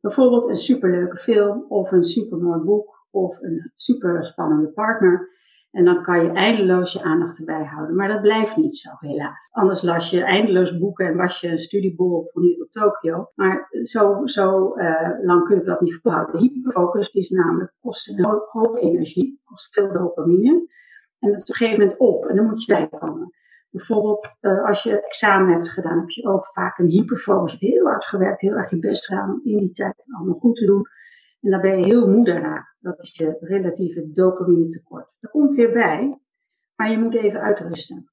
[0.00, 5.30] Bijvoorbeeld een superleuke film of een supermooi boek of een super spannende partner.
[5.76, 7.96] En dan kan je eindeloos je aandacht erbij houden.
[7.96, 9.48] Maar dat blijft niet zo, helaas.
[9.52, 13.30] Anders las je eindeloos boeken en was je een studiebol voor hier tot Tokio.
[13.34, 16.40] Maar zo, zo uh, lang kun je dat niet volhouden.
[16.40, 20.50] Hyperfocus is namelijk, kost een hoop energie, kost veel dopamine.
[21.18, 23.30] En dat is op een gegeven moment op en dan moet je bijkomen.
[23.70, 27.56] Bijvoorbeeld, uh, als je examen hebt gedaan, heb je ook vaak een hyperfocus.
[27.58, 30.64] Heel hard gewerkt, heel erg je best gedaan om in die tijd allemaal goed te
[30.64, 30.86] doen.
[31.40, 32.74] En dan ben je heel moe daarna.
[32.78, 35.08] Dat is je relatieve dopamine tekort.
[35.20, 36.20] Dat komt weer bij,
[36.76, 38.10] maar je moet even uitrusten.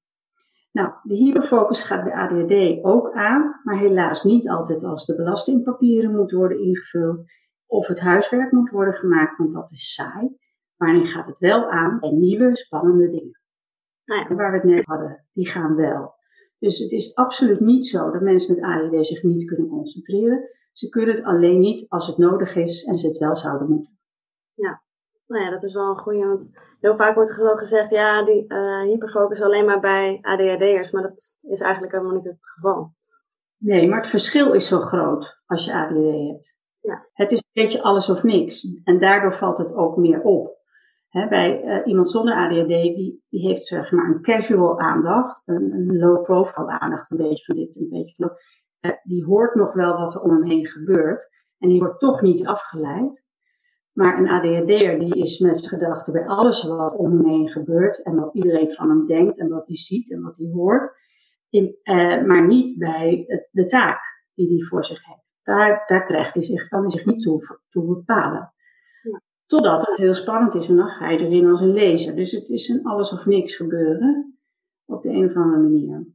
[0.72, 6.14] Nou, de hyperfocus gaat bij ADHD ook aan, maar helaas niet altijd als de belastingpapieren
[6.14, 7.24] moeten worden ingevuld
[7.66, 10.36] of het huiswerk moet worden gemaakt, want dat is saai.
[10.76, 13.40] Wanneer gaat het wel aan bij nieuwe spannende dingen?
[14.04, 16.14] Nou ja, waar we het net hadden, die gaan wel.
[16.58, 20.48] Dus het is absoluut niet zo dat mensen met ADHD zich niet kunnen concentreren.
[20.74, 23.98] Ze kunnen het alleen niet als het nodig is en ze het wel zouden moeten.
[24.54, 24.82] Ja,
[25.26, 26.26] nou ja, dat is wel een goede.
[26.26, 30.90] Want heel vaak wordt er gewoon gezegd, ja, die uh, hyperfocus alleen maar bij ADHD'ers.
[30.90, 32.94] Maar dat is eigenlijk helemaal niet het geval.
[33.56, 36.56] Nee, maar het verschil is zo groot als je ADHD hebt.
[36.80, 37.08] Ja.
[37.12, 38.66] Het is een beetje alles of niks.
[38.84, 40.58] En daardoor valt het ook meer op.
[41.10, 45.98] bij uh, iemand zonder ADHD, die, die heeft zeg maar een casual aandacht, een, een
[45.98, 48.40] low profile aandacht, een beetje van dit, een beetje van dat.
[48.84, 51.28] Uh, die hoort nog wel wat er om hem heen gebeurt.
[51.58, 53.24] En die wordt toch niet afgeleid.
[53.92, 58.02] Maar een ADHD'er die is met zijn gedachten bij alles wat om hem heen gebeurt
[58.02, 60.96] en wat iedereen van hem denkt en wat hij ziet en wat hij hoort,
[61.48, 64.00] in, uh, maar niet bij het, de taak
[64.34, 65.24] die hij voor zich heeft.
[65.42, 68.54] Daar, daar krijgt hij zich, kan hij zich niet toe, toe bepalen.
[69.02, 69.22] Ja.
[69.46, 72.16] Totdat het heel spannend is en dan ga je erin als een lezer.
[72.16, 74.38] Dus het is een alles of niks gebeuren
[74.84, 76.06] op de een of andere manier.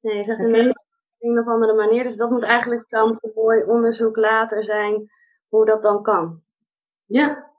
[0.00, 0.60] Nee, je zegt okay.
[0.60, 0.74] in
[1.18, 2.02] een of andere manier.
[2.02, 5.10] Dus dat moet eigenlijk dan een mooi onderzoek later zijn
[5.48, 6.42] hoe dat dan kan.
[7.04, 7.52] Ja,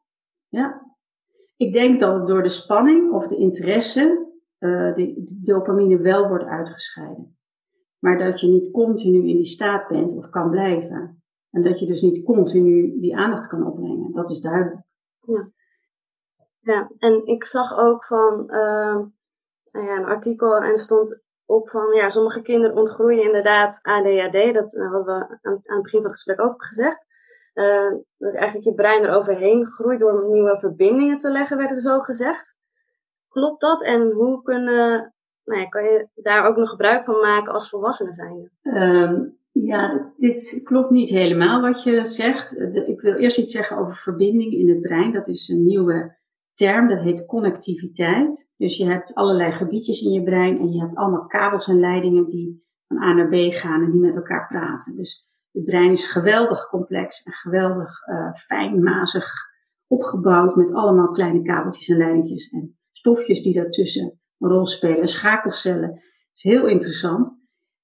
[0.47, 0.95] ja.
[1.57, 4.25] Ik denk dat door de spanning of de interesse
[4.59, 7.37] uh, de, de, dopamine wel wordt uitgescheiden.
[7.99, 11.21] Maar dat je niet continu in die staat bent of kan blijven.
[11.51, 14.11] En dat je dus niet continu die aandacht kan opbrengen.
[14.11, 14.81] Dat is duidelijk.
[15.19, 15.51] Ja,
[16.59, 19.05] ja en ik zag ook van uh,
[19.71, 24.53] ja, een artikel en stond op van ja, sommige kinderen ontgroeien inderdaad ADHD.
[24.53, 27.05] Dat hadden we aan, aan het begin van het gesprek ook gezegd.
[27.53, 31.99] Uh, dat eigenlijk je brein eroverheen groeit door nieuwe verbindingen te leggen, werd er zo
[31.99, 32.55] gezegd.
[33.27, 33.83] Klopt dat?
[33.83, 38.13] En hoe kunnen, nou ja, kan je daar ook nog gebruik van maken als volwassenen
[38.13, 38.51] zijn?
[38.61, 42.59] Um, ja, dit klopt niet helemaal wat je zegt.
[42.87, 45.13] Ik wil eerst iets zeggen over verbinding in het brein.
[45.13, 46.16] Dat is een nieuwe
[46.57, 48.49] term, dat heet connectiviteit.
[48.57, 52.29] Dus je hebt allerlei gebiedjes in je brein en je hebt allemaal kabels en leidingen
[52.29, 54.95] die van A naar B gaan en die met elkaar praten.
[54.95, 59.33] Dus het brein is geweldig complex en geweldig uh, fijnmazig
[59.87, 65.07] opgebouwd met allemaal kleine kabeltjes en lijntjes en stofjes die daartussen een rol spelen.
[65.07, 66.01] Schakelcellen.
[66.33, 67.35] Is heel interessant.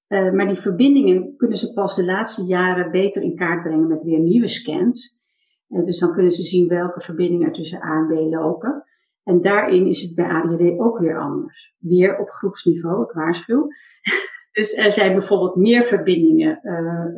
[0.08, 4.02] Uh, maar die verbindingen kunnen ze pas de laatste jaren beter in kaart brengen met
[4.02, 5.22] weer nieuwe scans.
[5.68, 8.84] Uh, dus dan kunnen ze zien welke verbindingen er tussen A en B lopen.
[9.22, 11.74] En daarin is het bij ADHD ook weer anders.
[11.78, 13.68] Weer op groepsniveau, ik waarschuw.
[14.52, 16.72] Dus er zijn bijvoorbeeld meer verbindingen uh,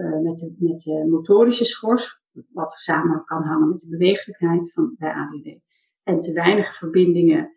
[0.05, 4.95] uh, met, de, met de motorische schors, wat samen kan hangen met de bewegelijkheid van,
[4.99, 5.59] bij ADD.
[6.03, 7.51] En te weinig verbindingen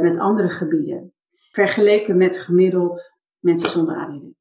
[0.00, 1.12] met andere gebieden,
[1.50, 4.34] vergeleken met gemiddeld mensen zonder ADD.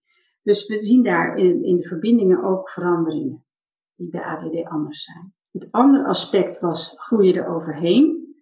[0.43, 3.45] Dus we zien daar in, in de verbindingen ook veranderingen
[3.95, 5.33] die bij ADD anders zijn.
[5.51, 8.35] Het andere aspect was groeien er overheen.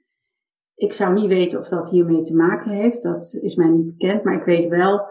[0.75, 3.03] Ik zou niet weten of dat hiermee te maken heeft.
[3.03, 4.23] Dat is mij niet bekend.
[4.23, 5.07] Maar ik weet wel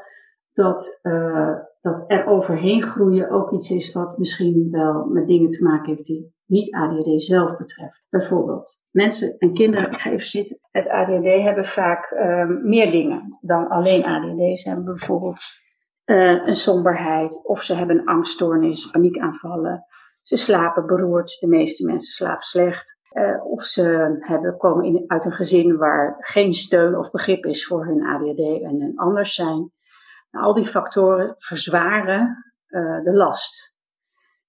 [0.53, 5.65] dat, uh, dat er overheen groeien ook iets is wat misschien wel met dingen te
[5.65, 8.05] maken heeft die niet ADHD zelf betreft.
[8.09, 14.05] Bijvoorbeeld, mensen en kinderen, even zitten, het ADHD hebben vaak um, meer dingen dan alleen
[14.05, 14.59] ADHD.
[14.59, 15.41] Ze hebben bijvoorbeeld
[16.05, 19.85] uh, een somberheid of ze hebben een angststoornis, paniekaanvallen.
[20.27, 23.01] Ze slapen beroerd, de meeste mensen slapen slecht.
[23.13, 27.67] Uh, of ze hebben, komen in, uit een gezin waar geen steun of begrip is
[27.67, 29.73] voor hun ADHD en hun anders zijn.
[30.31, 33.77] Nou, al die factoren verzwaren uh, de last.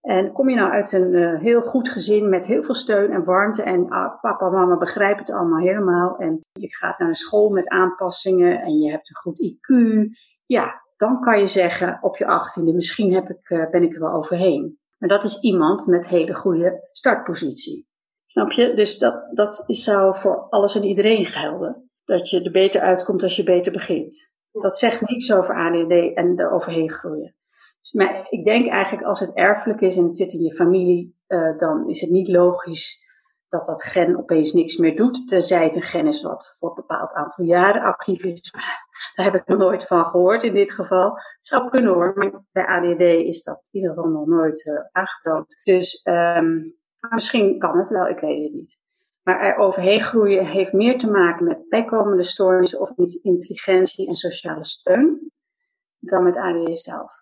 [0.01, 3.23] En kom je nou uit een uh, heel goed gezin met heel veel steun en
[3.23, 7.49] warmte en ah, papa mama begrijpen het allemaal helemaal en je gaat naar een school
[7.49, 10.07] met aanpassingen en je hebt een goed IQ,
[10.45, 14.13] ja, dan kan je zeggen op je achttiende, misschien heb ik, ben ik er wel
[14.13, 14.79] overheen.
[14.97, 17.87] Maar dat is iemand met hele goede startpositie.
[18.25, 18.73] Snap je?
[18.73, 21.89] Dus dat, dat zou voor alles en iedereen gelden.
[22.05, 24.35] Dat je er beter uitkomt als je beter begint.
[24.51, 27.35] Dat zegt niks over ADD en er overheen groeien.
[27.91, 31.57] Maar ik denk eigenlijk als het erfelijk is en het zit in je familie, uh,
[31.57, 33.05] dan is het niet logisch
[33.49, 35.27] dat dat gen opeens niks meer doet.
[35.27, 38.53] Tenzij het een gen is wat voor een bepaald aantal jaren actief is.
[39.15, 41.19] Daar heb ik nog nooit van gehoord in dit geval.
[41.39, 45.55] Zou kunnen hoor, maar bij ADD is dat in ieder geval nog nooit uh, aangetoond.
[45.63, 46.75] Dus um,
[47.09, 48.79] misschien kan het wel, ik weet het niet.
[49.23, 54.15] Maar er overheen groeien heeft meer te maken met bijkomende stoornissen of met intelligentie en
[54.15, 55.31] sociale steun
[55.99, 57.16] dan met ADD zelf.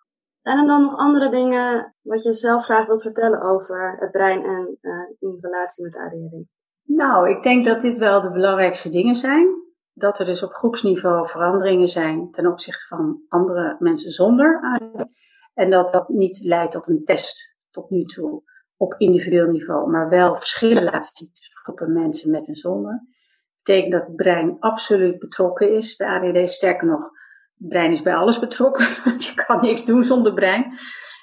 [0.46, 4.44] Zijn er dan nog andere dingen wat je zelf graag wilt vertellen over het brein
[4.44, 6.46] en uh, in relatie met ADHD?
[6.84, 9.48] Nou, ik denk dat dit wel de belangrijkste dingen zijn.
[9.94, 15.06] Dat er dus op groepsniveau veranderingen zijn ten opzichte van andere mensen zonder ADHD.
[15.54, 18.44] En dat dat niet leidt tot een test tot nu toe
[18.78, 22.92] op individueel niveau, maar wel verschillen laat zien tussen groepen mensen met en zonder.
[22.92, 26.50] Dat betekent dat het brein absoluut betrokken is bij ADHD.
[26.50, 27.10] Sterker nog,
[27.58, 30.80] het brein is bij alles betrokken, want je kan niks doen zonder brein.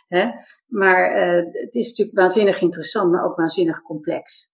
[0.09, 0.31] Hè?
[0.67, 4.53] Maar uh, het is natuurlijk waanzinnig interessant, maar ook waanzinnig complex.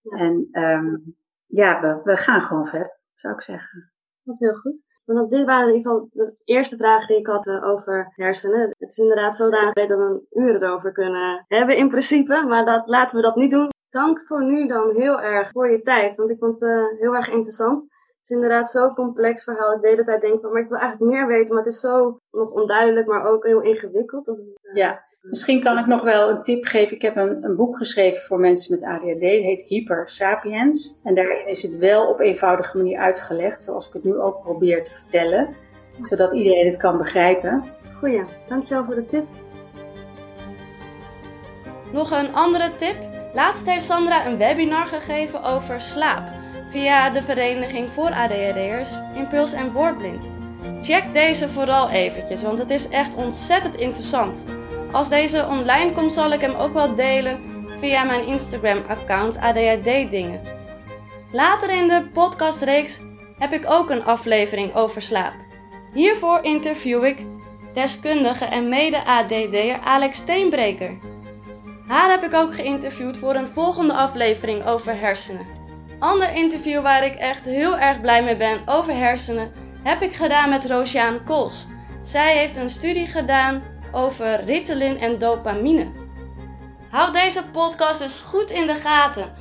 [0.00, 0.16] Ja.
[0.18, 3.92] En um, ja, we, we gaan gewoon verder, zou ik zeggen.
[4.22, 4.82] Dat is heel goed.
[5.04, 8.74] Want dit waren in ieder geval de eerste vragen die ik had uh, over hersenen.
[8.78, 12.88] Het is inderdaad zodanig dat we een uren erover kunnen hebben in principe, maar dat,
[12.88, 13.68] laten we dat niet doen.
[13.88, 17.14] Dank voor nu dan heel erg voor je tijd, want ik vond het uh, heel
[17.14, 17.88] erg interessant.
[18.20, 19.72] Het is inderdaad zo'n complex verhaal.
[19.72, 21.54] Ik de hele tijd denk van, maar ik wil eigenlijk meer weten.
[21.54, 24.26] Maar het is zo nog onduidelijk, maar ook heel ingewikkeld.
[24.26, 26.96] Dat het, uh, ja, misschien kan ik nog wel een tip geven.
[26.96, 29.06] Ik heb een, een boek geschreven voor mensen met ADHD.
[29.06, 31.00] Het heet Hyper Sapiens.
[31.04, 33.62] En daarin is het wel op eenvoudige manier uitgelegd.
[33.62, 35.56] Zoals ik het nu ook probeer te vertellen.
[36.02, 37.64] Zodat iedereen het kan begrijpen.
[37.98, 39.26] Goeie, dankjewel voor de tip.
[41.92, 42.96] Nog een andere tip.
[43.34, 46.39] Laatst heeft Sandra een webinar gegeven over slaap
[46.70, 50.30] via de Vereniging voor ADHD'ers, Impuls en Woordblind.
[50.80, 54.44] Check deze vooral eventjes, want het is echt ontzettend interessant.
[54.92, 57.40] Als deze online komt, zal ik hem ook wel delen
[57.78, 60.40] via mijn Instagram-account ADHD Dingen.
[61.32, 63.00] Later in de podcastreeks
[63.38, 65.34] heb ik ook een aflevering over slaap.
[65.92, 67.24] Hiervoor interview ik
[67.74, 70.98] deskundige en mede-ADD'er Alex Steenbreker.
[71.86, 75.59] Haar heb ik ook geïnterviewd voor een volgende aflevering over hersenen.
[76.00, 80.50] Ander interview waar ik echt heel erg blij mee ben over hersenen heb ik gedaan
[80.50, 81.66] met Roosjaan Kools.
[82.02, 85.86] Zij heeft een studie gedaan over Ritalin en dopamine.
[86.90, 89.32] Houd deze podcast dus goed in de gaten.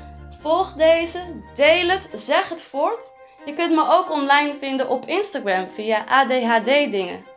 [0.42, 1.20] Volg deze,
[1.54, 3.12] deel het, zeg het voort.
[3.46, 7.29] Je kunt me ook online vinden op Instagram via ADHD dingen.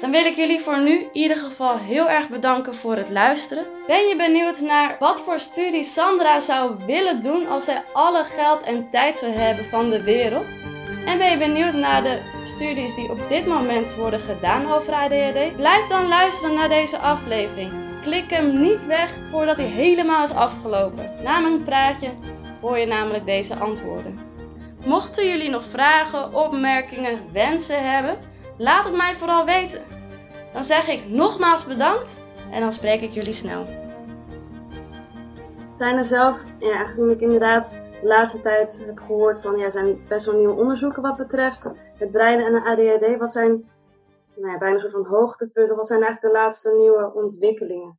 [0.00, 3.66] Dan wil ik jullie voor nu in ieder geval heel erg bedanken voor het luisteren.
[3.86, 8.62] Ben je benieuwd naar wat voor studie Sandra zou willen doen als zij alle geld
[8.62, 10.54] en tijd zou hebben van de wereld?
[11.06, 15.56] En ben je benieuwd naar de studies die op dit moment worden gedaan over ADHD?
[15.56, 17.72] Blijf dan luisteren naar deze aflevering.
[18.02, 21.12] Klik hem niet weg voordat hij helemaal is afgelopen.
[21.22, 22.10] Na mijn praatje
[22.60, 24.20] hoor je namelijk deze antwoorden.
[24.84, 28.18] Mochten jullie nog vragen, opmerkingen, wensen hebben,
[28.60, 29.82] Laat het mij vooral weten.
[30.52, 32.20] Dan zeg ik nogmaals bedankt
[32.50, 33.64] en dan spreek ik jullie snel.
[35.74, 40.06] Zijn er zelf, ja, aangezien ik inderdaad de laatste tijd heb gehoord van, ja, zijn
[40.08, 43.18] best wel nieuwe onderzoeken wat betreft het brein en de ADHD.
[43.18, 43.70] Wat zijn,
[44.36, 47.98] nou ja, bijna een soort van hoogtepunten, wat zijn eigenlijk de laatste nieuwe ontwikkelingen?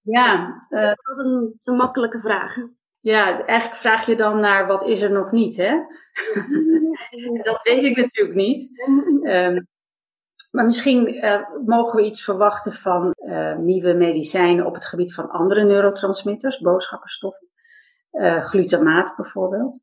[0.00, 2.56] Ja, uh, dat is altijd een te makkelijke vraag.
[3.00, 5.70] Ja, eigenlijk vraag je dan naar wat is er nog niet, hè?
[7.50, 8.70] dat weet ik natuurlijk niet.
[9.22, 9.66] Um,
[10.54, 15.30] maar misschien uh, mogen we iets verwachten van uh, nieuwe medicijnen op het gebied van
[15.30, 17.48] andere neurotransmitters, boodschapperstoffen.
[18.12, 19.82] Uh, glutamaat bijvoorbeeld.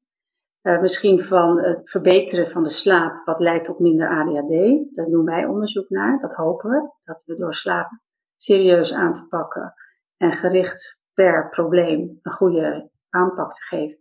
[0.62, 4.96] misschien van het verbeteren van de slaap, wat leidt tot minder ADHD.
[4.96, 6.92] Daar doen wij onderzoek naar, dat hopen we.
[7.04, 7.90] Dat we door slaap
[8.36, 9.74] serieus aan te pakken
[10.18, 13.98] en gericht per probleem een goede aanpak te geven.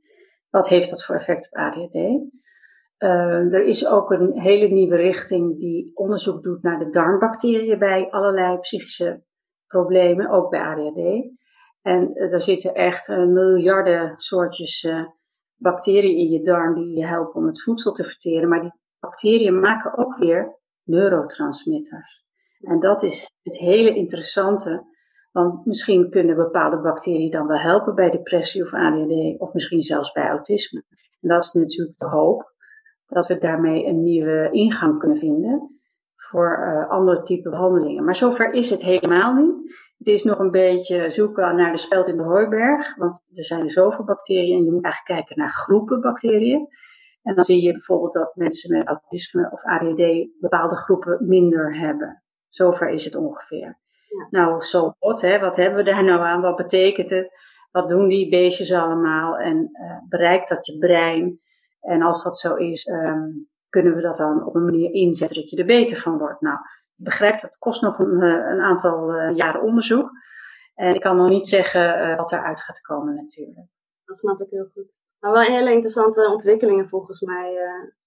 [0.51, 1.95] Wat heeft dat voor effect op ADHD?
[3.03, 8.11] Uh, er is ook een hele nieuwe richting die onderzoek doet naar de darmbacteriën bij
[8.11, 9.23] allerlei psychische
[9.67, 11.31] problemen, ook bij ADHD.
[11.83, 15.05] En uh, daar zitten echt uh, miljarden soortjes eh,
[15.57, 18.49] bacteriën in je darm die je helpen om het voedsel te verteren.
[18.49, 22.25] Maar die bacteriën maken ook weer neurotransmitters.
[22.61, 24.89] En dat is het hele interessante.
[25.33, 30.13] Want misschien kunnen bepaalde bacteriën dan wel helpen bij depressie of ADHD, of misschien zelfs
[30.13, 30.85] bij autisme.
[31.21, 32.50] En dat is natuurlijk de hoop
[33.11, 35.81] dat we daarmee een nieuwe ingang kunnen vinden
[36.17, 38.05] voor uh, andere type behandelingen.
[38.05, 39.55] Maar zover is het helemaal niet.
[39.99, 43.63] Het is nog een beetje zoeken naar de speld in de hooiberg, want er zijn
[43.63, 46.69] er zoveel bacteriën en je moet eigenlijk kijken naar groepen bacteriën.
[47.23, 52.23] En dan zie je bijvoorbeeld dat mensen met autisme of ADHD bepaalde groepen minder hebben.
[52.49, 53.79] Zover is het ongeveer.
[54.09, 54.27] Ja.
[54.31, 55.39] Nou, zo wat, hè?
[55.39, 56.41] wat hebben we daar nou aan?
[56.41, 57.31] Wat betekent het?
[57.71, 59.37] Wat doen die beestjes allemaal?
[59.37, 61.41] En uh, bereikt dat je brein?
[61.81, 65.51] En als dat zo is, um, kunnen we dat dan op een manier inzetten dat
[65.51, 66.41] je er beter van wordt?
[66.41, 66.57] Nou,
[66.97, 70.11] ik begrijp dat kost nog een, uh, een aantal uh, jaren onderzoek.
[70.75, 73.67] En ik kan nog niet zeggen wat eruit gaat komen natuurlijk.
[74.05, 74.97] Dat snap ik heel goed.
[75.19, 77.59] Maar wel hele interessante ontwikkelingen volgens mij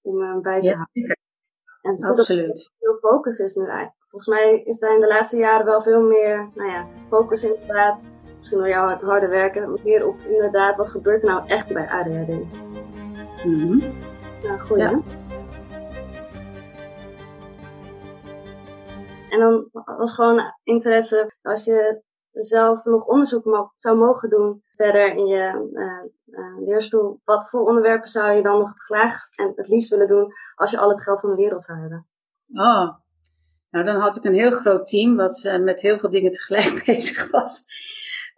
[0.02, 1.18] om bij te ja, houden.
[1.82, 2.72] En Absoluut.
[2.80, 4.04] veel focus is nu eigenlijk.
[4.10, 8.10] Volgens mij is er in de laatste jaren wel veel meer nou ja, focus inderdaad.
[8.38, 9.80] Misschien door jou het harde werken.
[9.84, 12.30] Meer op inderdaad, wat gebeurt er nou echt bij ADHD?
[13.44, 13.80] Mm -hmm.
[14.44, 15.02] Nou, goed ja.
[19.30, 25.26] En dan was gewoon interesse, als je zelf nog onderzoek zou mogen doen verder in
[25.26, 29.68] je uh, uh, leerstoel, wat voor onderwerpen zou je dan nog het graagst en het
[29.68, 32.08] liefst willen doen als je al het geld van de wereld zou hebben?
[32.54, 32.90] Oh,
[33.70, 36.84] nou dan had ik een heel groot team wat uh, met heel veel dingen tegelijk
[36.86, 37.66] bezig was.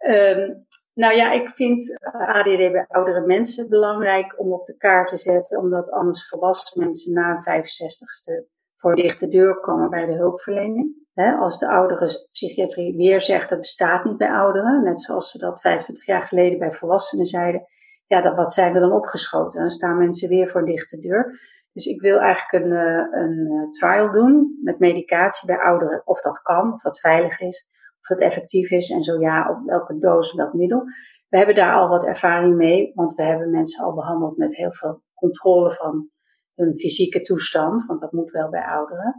[0.06, 0.66] Um,
[0.96, 5.58] nou ja, ik vind ADD bij oudere mensen belangrijk om op de kaart te zetten,
[5.58, 10.94] omdat anders volwassen mensen na een 65ste voor een dichte deur komen bij de hulpverlening.
[11.14, 15.60] als de oudere psychiatrie weer zegt dat bestaat niet bij ouderen, net zoals ze dat
[15.60, 17.64] 25 jaar geleden bij volwassenen zeiden,
[18.06, 19.60] ja, dat, wat zijn we dan opgeschoten?
[19.60, 21.40] Dan staan mensen weer voor een dichte deur.
[21.72, 22.72] Dus ik wil eigenlijk een,
[23.20, 27.74] een trial doen met medicatie bij ouderen, of dat kan, of dat veilig is
[28.10, 30.84] of het effectief is en zo ja, op welke doos, welk middel.
[31.28, 34.72] We hebben daar al wat ervaring mee, want we hebben mensen al behandeld met heel
[34.72, 36.08] veel controle van
[36.54, 39.14] hun fysieke toestand, want dat moet wel bij ouderen.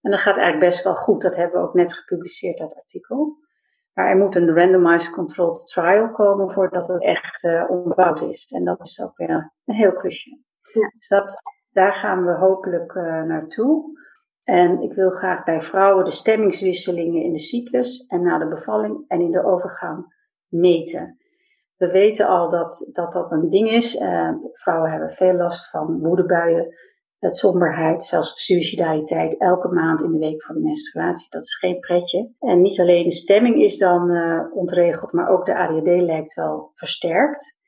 [0.00, 1.22] En dat gaat eigenlijk best wel goed.
[1.22, 3.36] Dat hebben we ook net gepubliceerd, dat artikel.
[3.92, 8.50] Maar er moet een randomized controlled trial komen voordat het echt uh, onderbouwd is.
[8.50, 9.30] En dat is ook weer
[9.64, 10.40] een heel klusje.
[10.72, 10.90] Ja.
[10.98, 13.98] Dus dat, daar gaan we hopelijk uh, naartoe.
[14.46, 19.04] En ik wil graag bij vrouwen de stemmingswisselingen in de cyclus en na de bevalling
[19.08, 20.14] en in de overgang
[20.48, 21.18] meten.
[21.76, 23.94] We weten al dat dat, dat een ding is.
[23.94, 26.74] Uh, vrouwen hebben veel last van woedebuien,
[27.18, 31.30] het somberheid, zelfs suicidaliteit elke maand in de week voor de menstruatie.
[31.30, 32.30] Dat is geen pretje.
[32.38, 36.70] En niet alleen de stemming is dan uh, ontregeld, maar ook de ADHD lijkt wel
[36.74, 37.60] versterkt.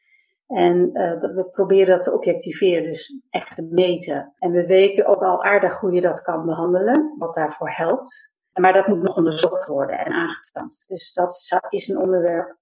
[0.48, 4.32] En uh, dat we proberen dat te objectiveren, dus echt te meten.
[4.38, 8.32] En we weten ook al aardig hoe je dat kan behandelen, wat daarvoor helpt.
[8.52, 10.84] Maar dat moet nog onderzocht worden en aangetoond.
[10.86, 12.56] Dus dat is een onderwerp.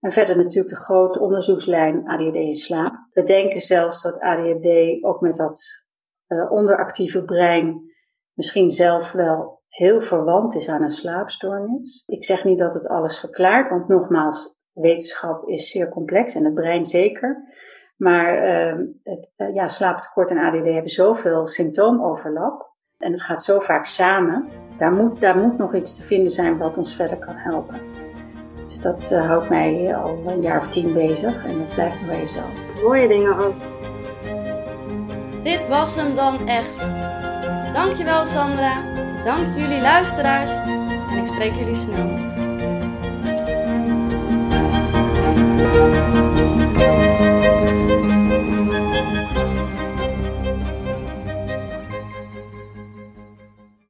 [0.00, 3.08] En verder natuurlijk de grote onderzoekslijn ADHD in slaap.
[3.12, 5.62] We denken zelfs dat ADHD ook met dat
[6.28, 7.92] uh, onderactieve brein
[8.32, 12.02] misschien zelf wel heel verwant is aan een slaapstoornis.
[12.06, 16.54] Ik zeg niet dat het alles verklaart, want nogmaals, wetenschap is zeer complex en het
[16.54, 17.54] brein zeker.
[17.96, 22.74] Maar uh, het, uh, ja, slaaptekort en ADD hebben zoveel symptoomoverlap.
[22.98, 24.48] En het gaat zo vaak samen.
[24.78, 27.80] Daar moet, daar moet nog iets te vinden zijn wat ons verder kan helpen.
[28.66, 32.10] Dus dat uh, houdt mij al een jaar of tien bezig en dat blijft nog
[32.10, 32.40] even zo.
[32.82, 33.54] Mooie dingen ook.
[35.42, 36.90] Dit was hem dan echt.
[37.72, 38.82] Dankjewel Sandra.
[39.22, 40.56] Dank jullie luisteraars.
[41.10, 42.35] En ik spreek jullie snel.
[45.72, 47.05] Música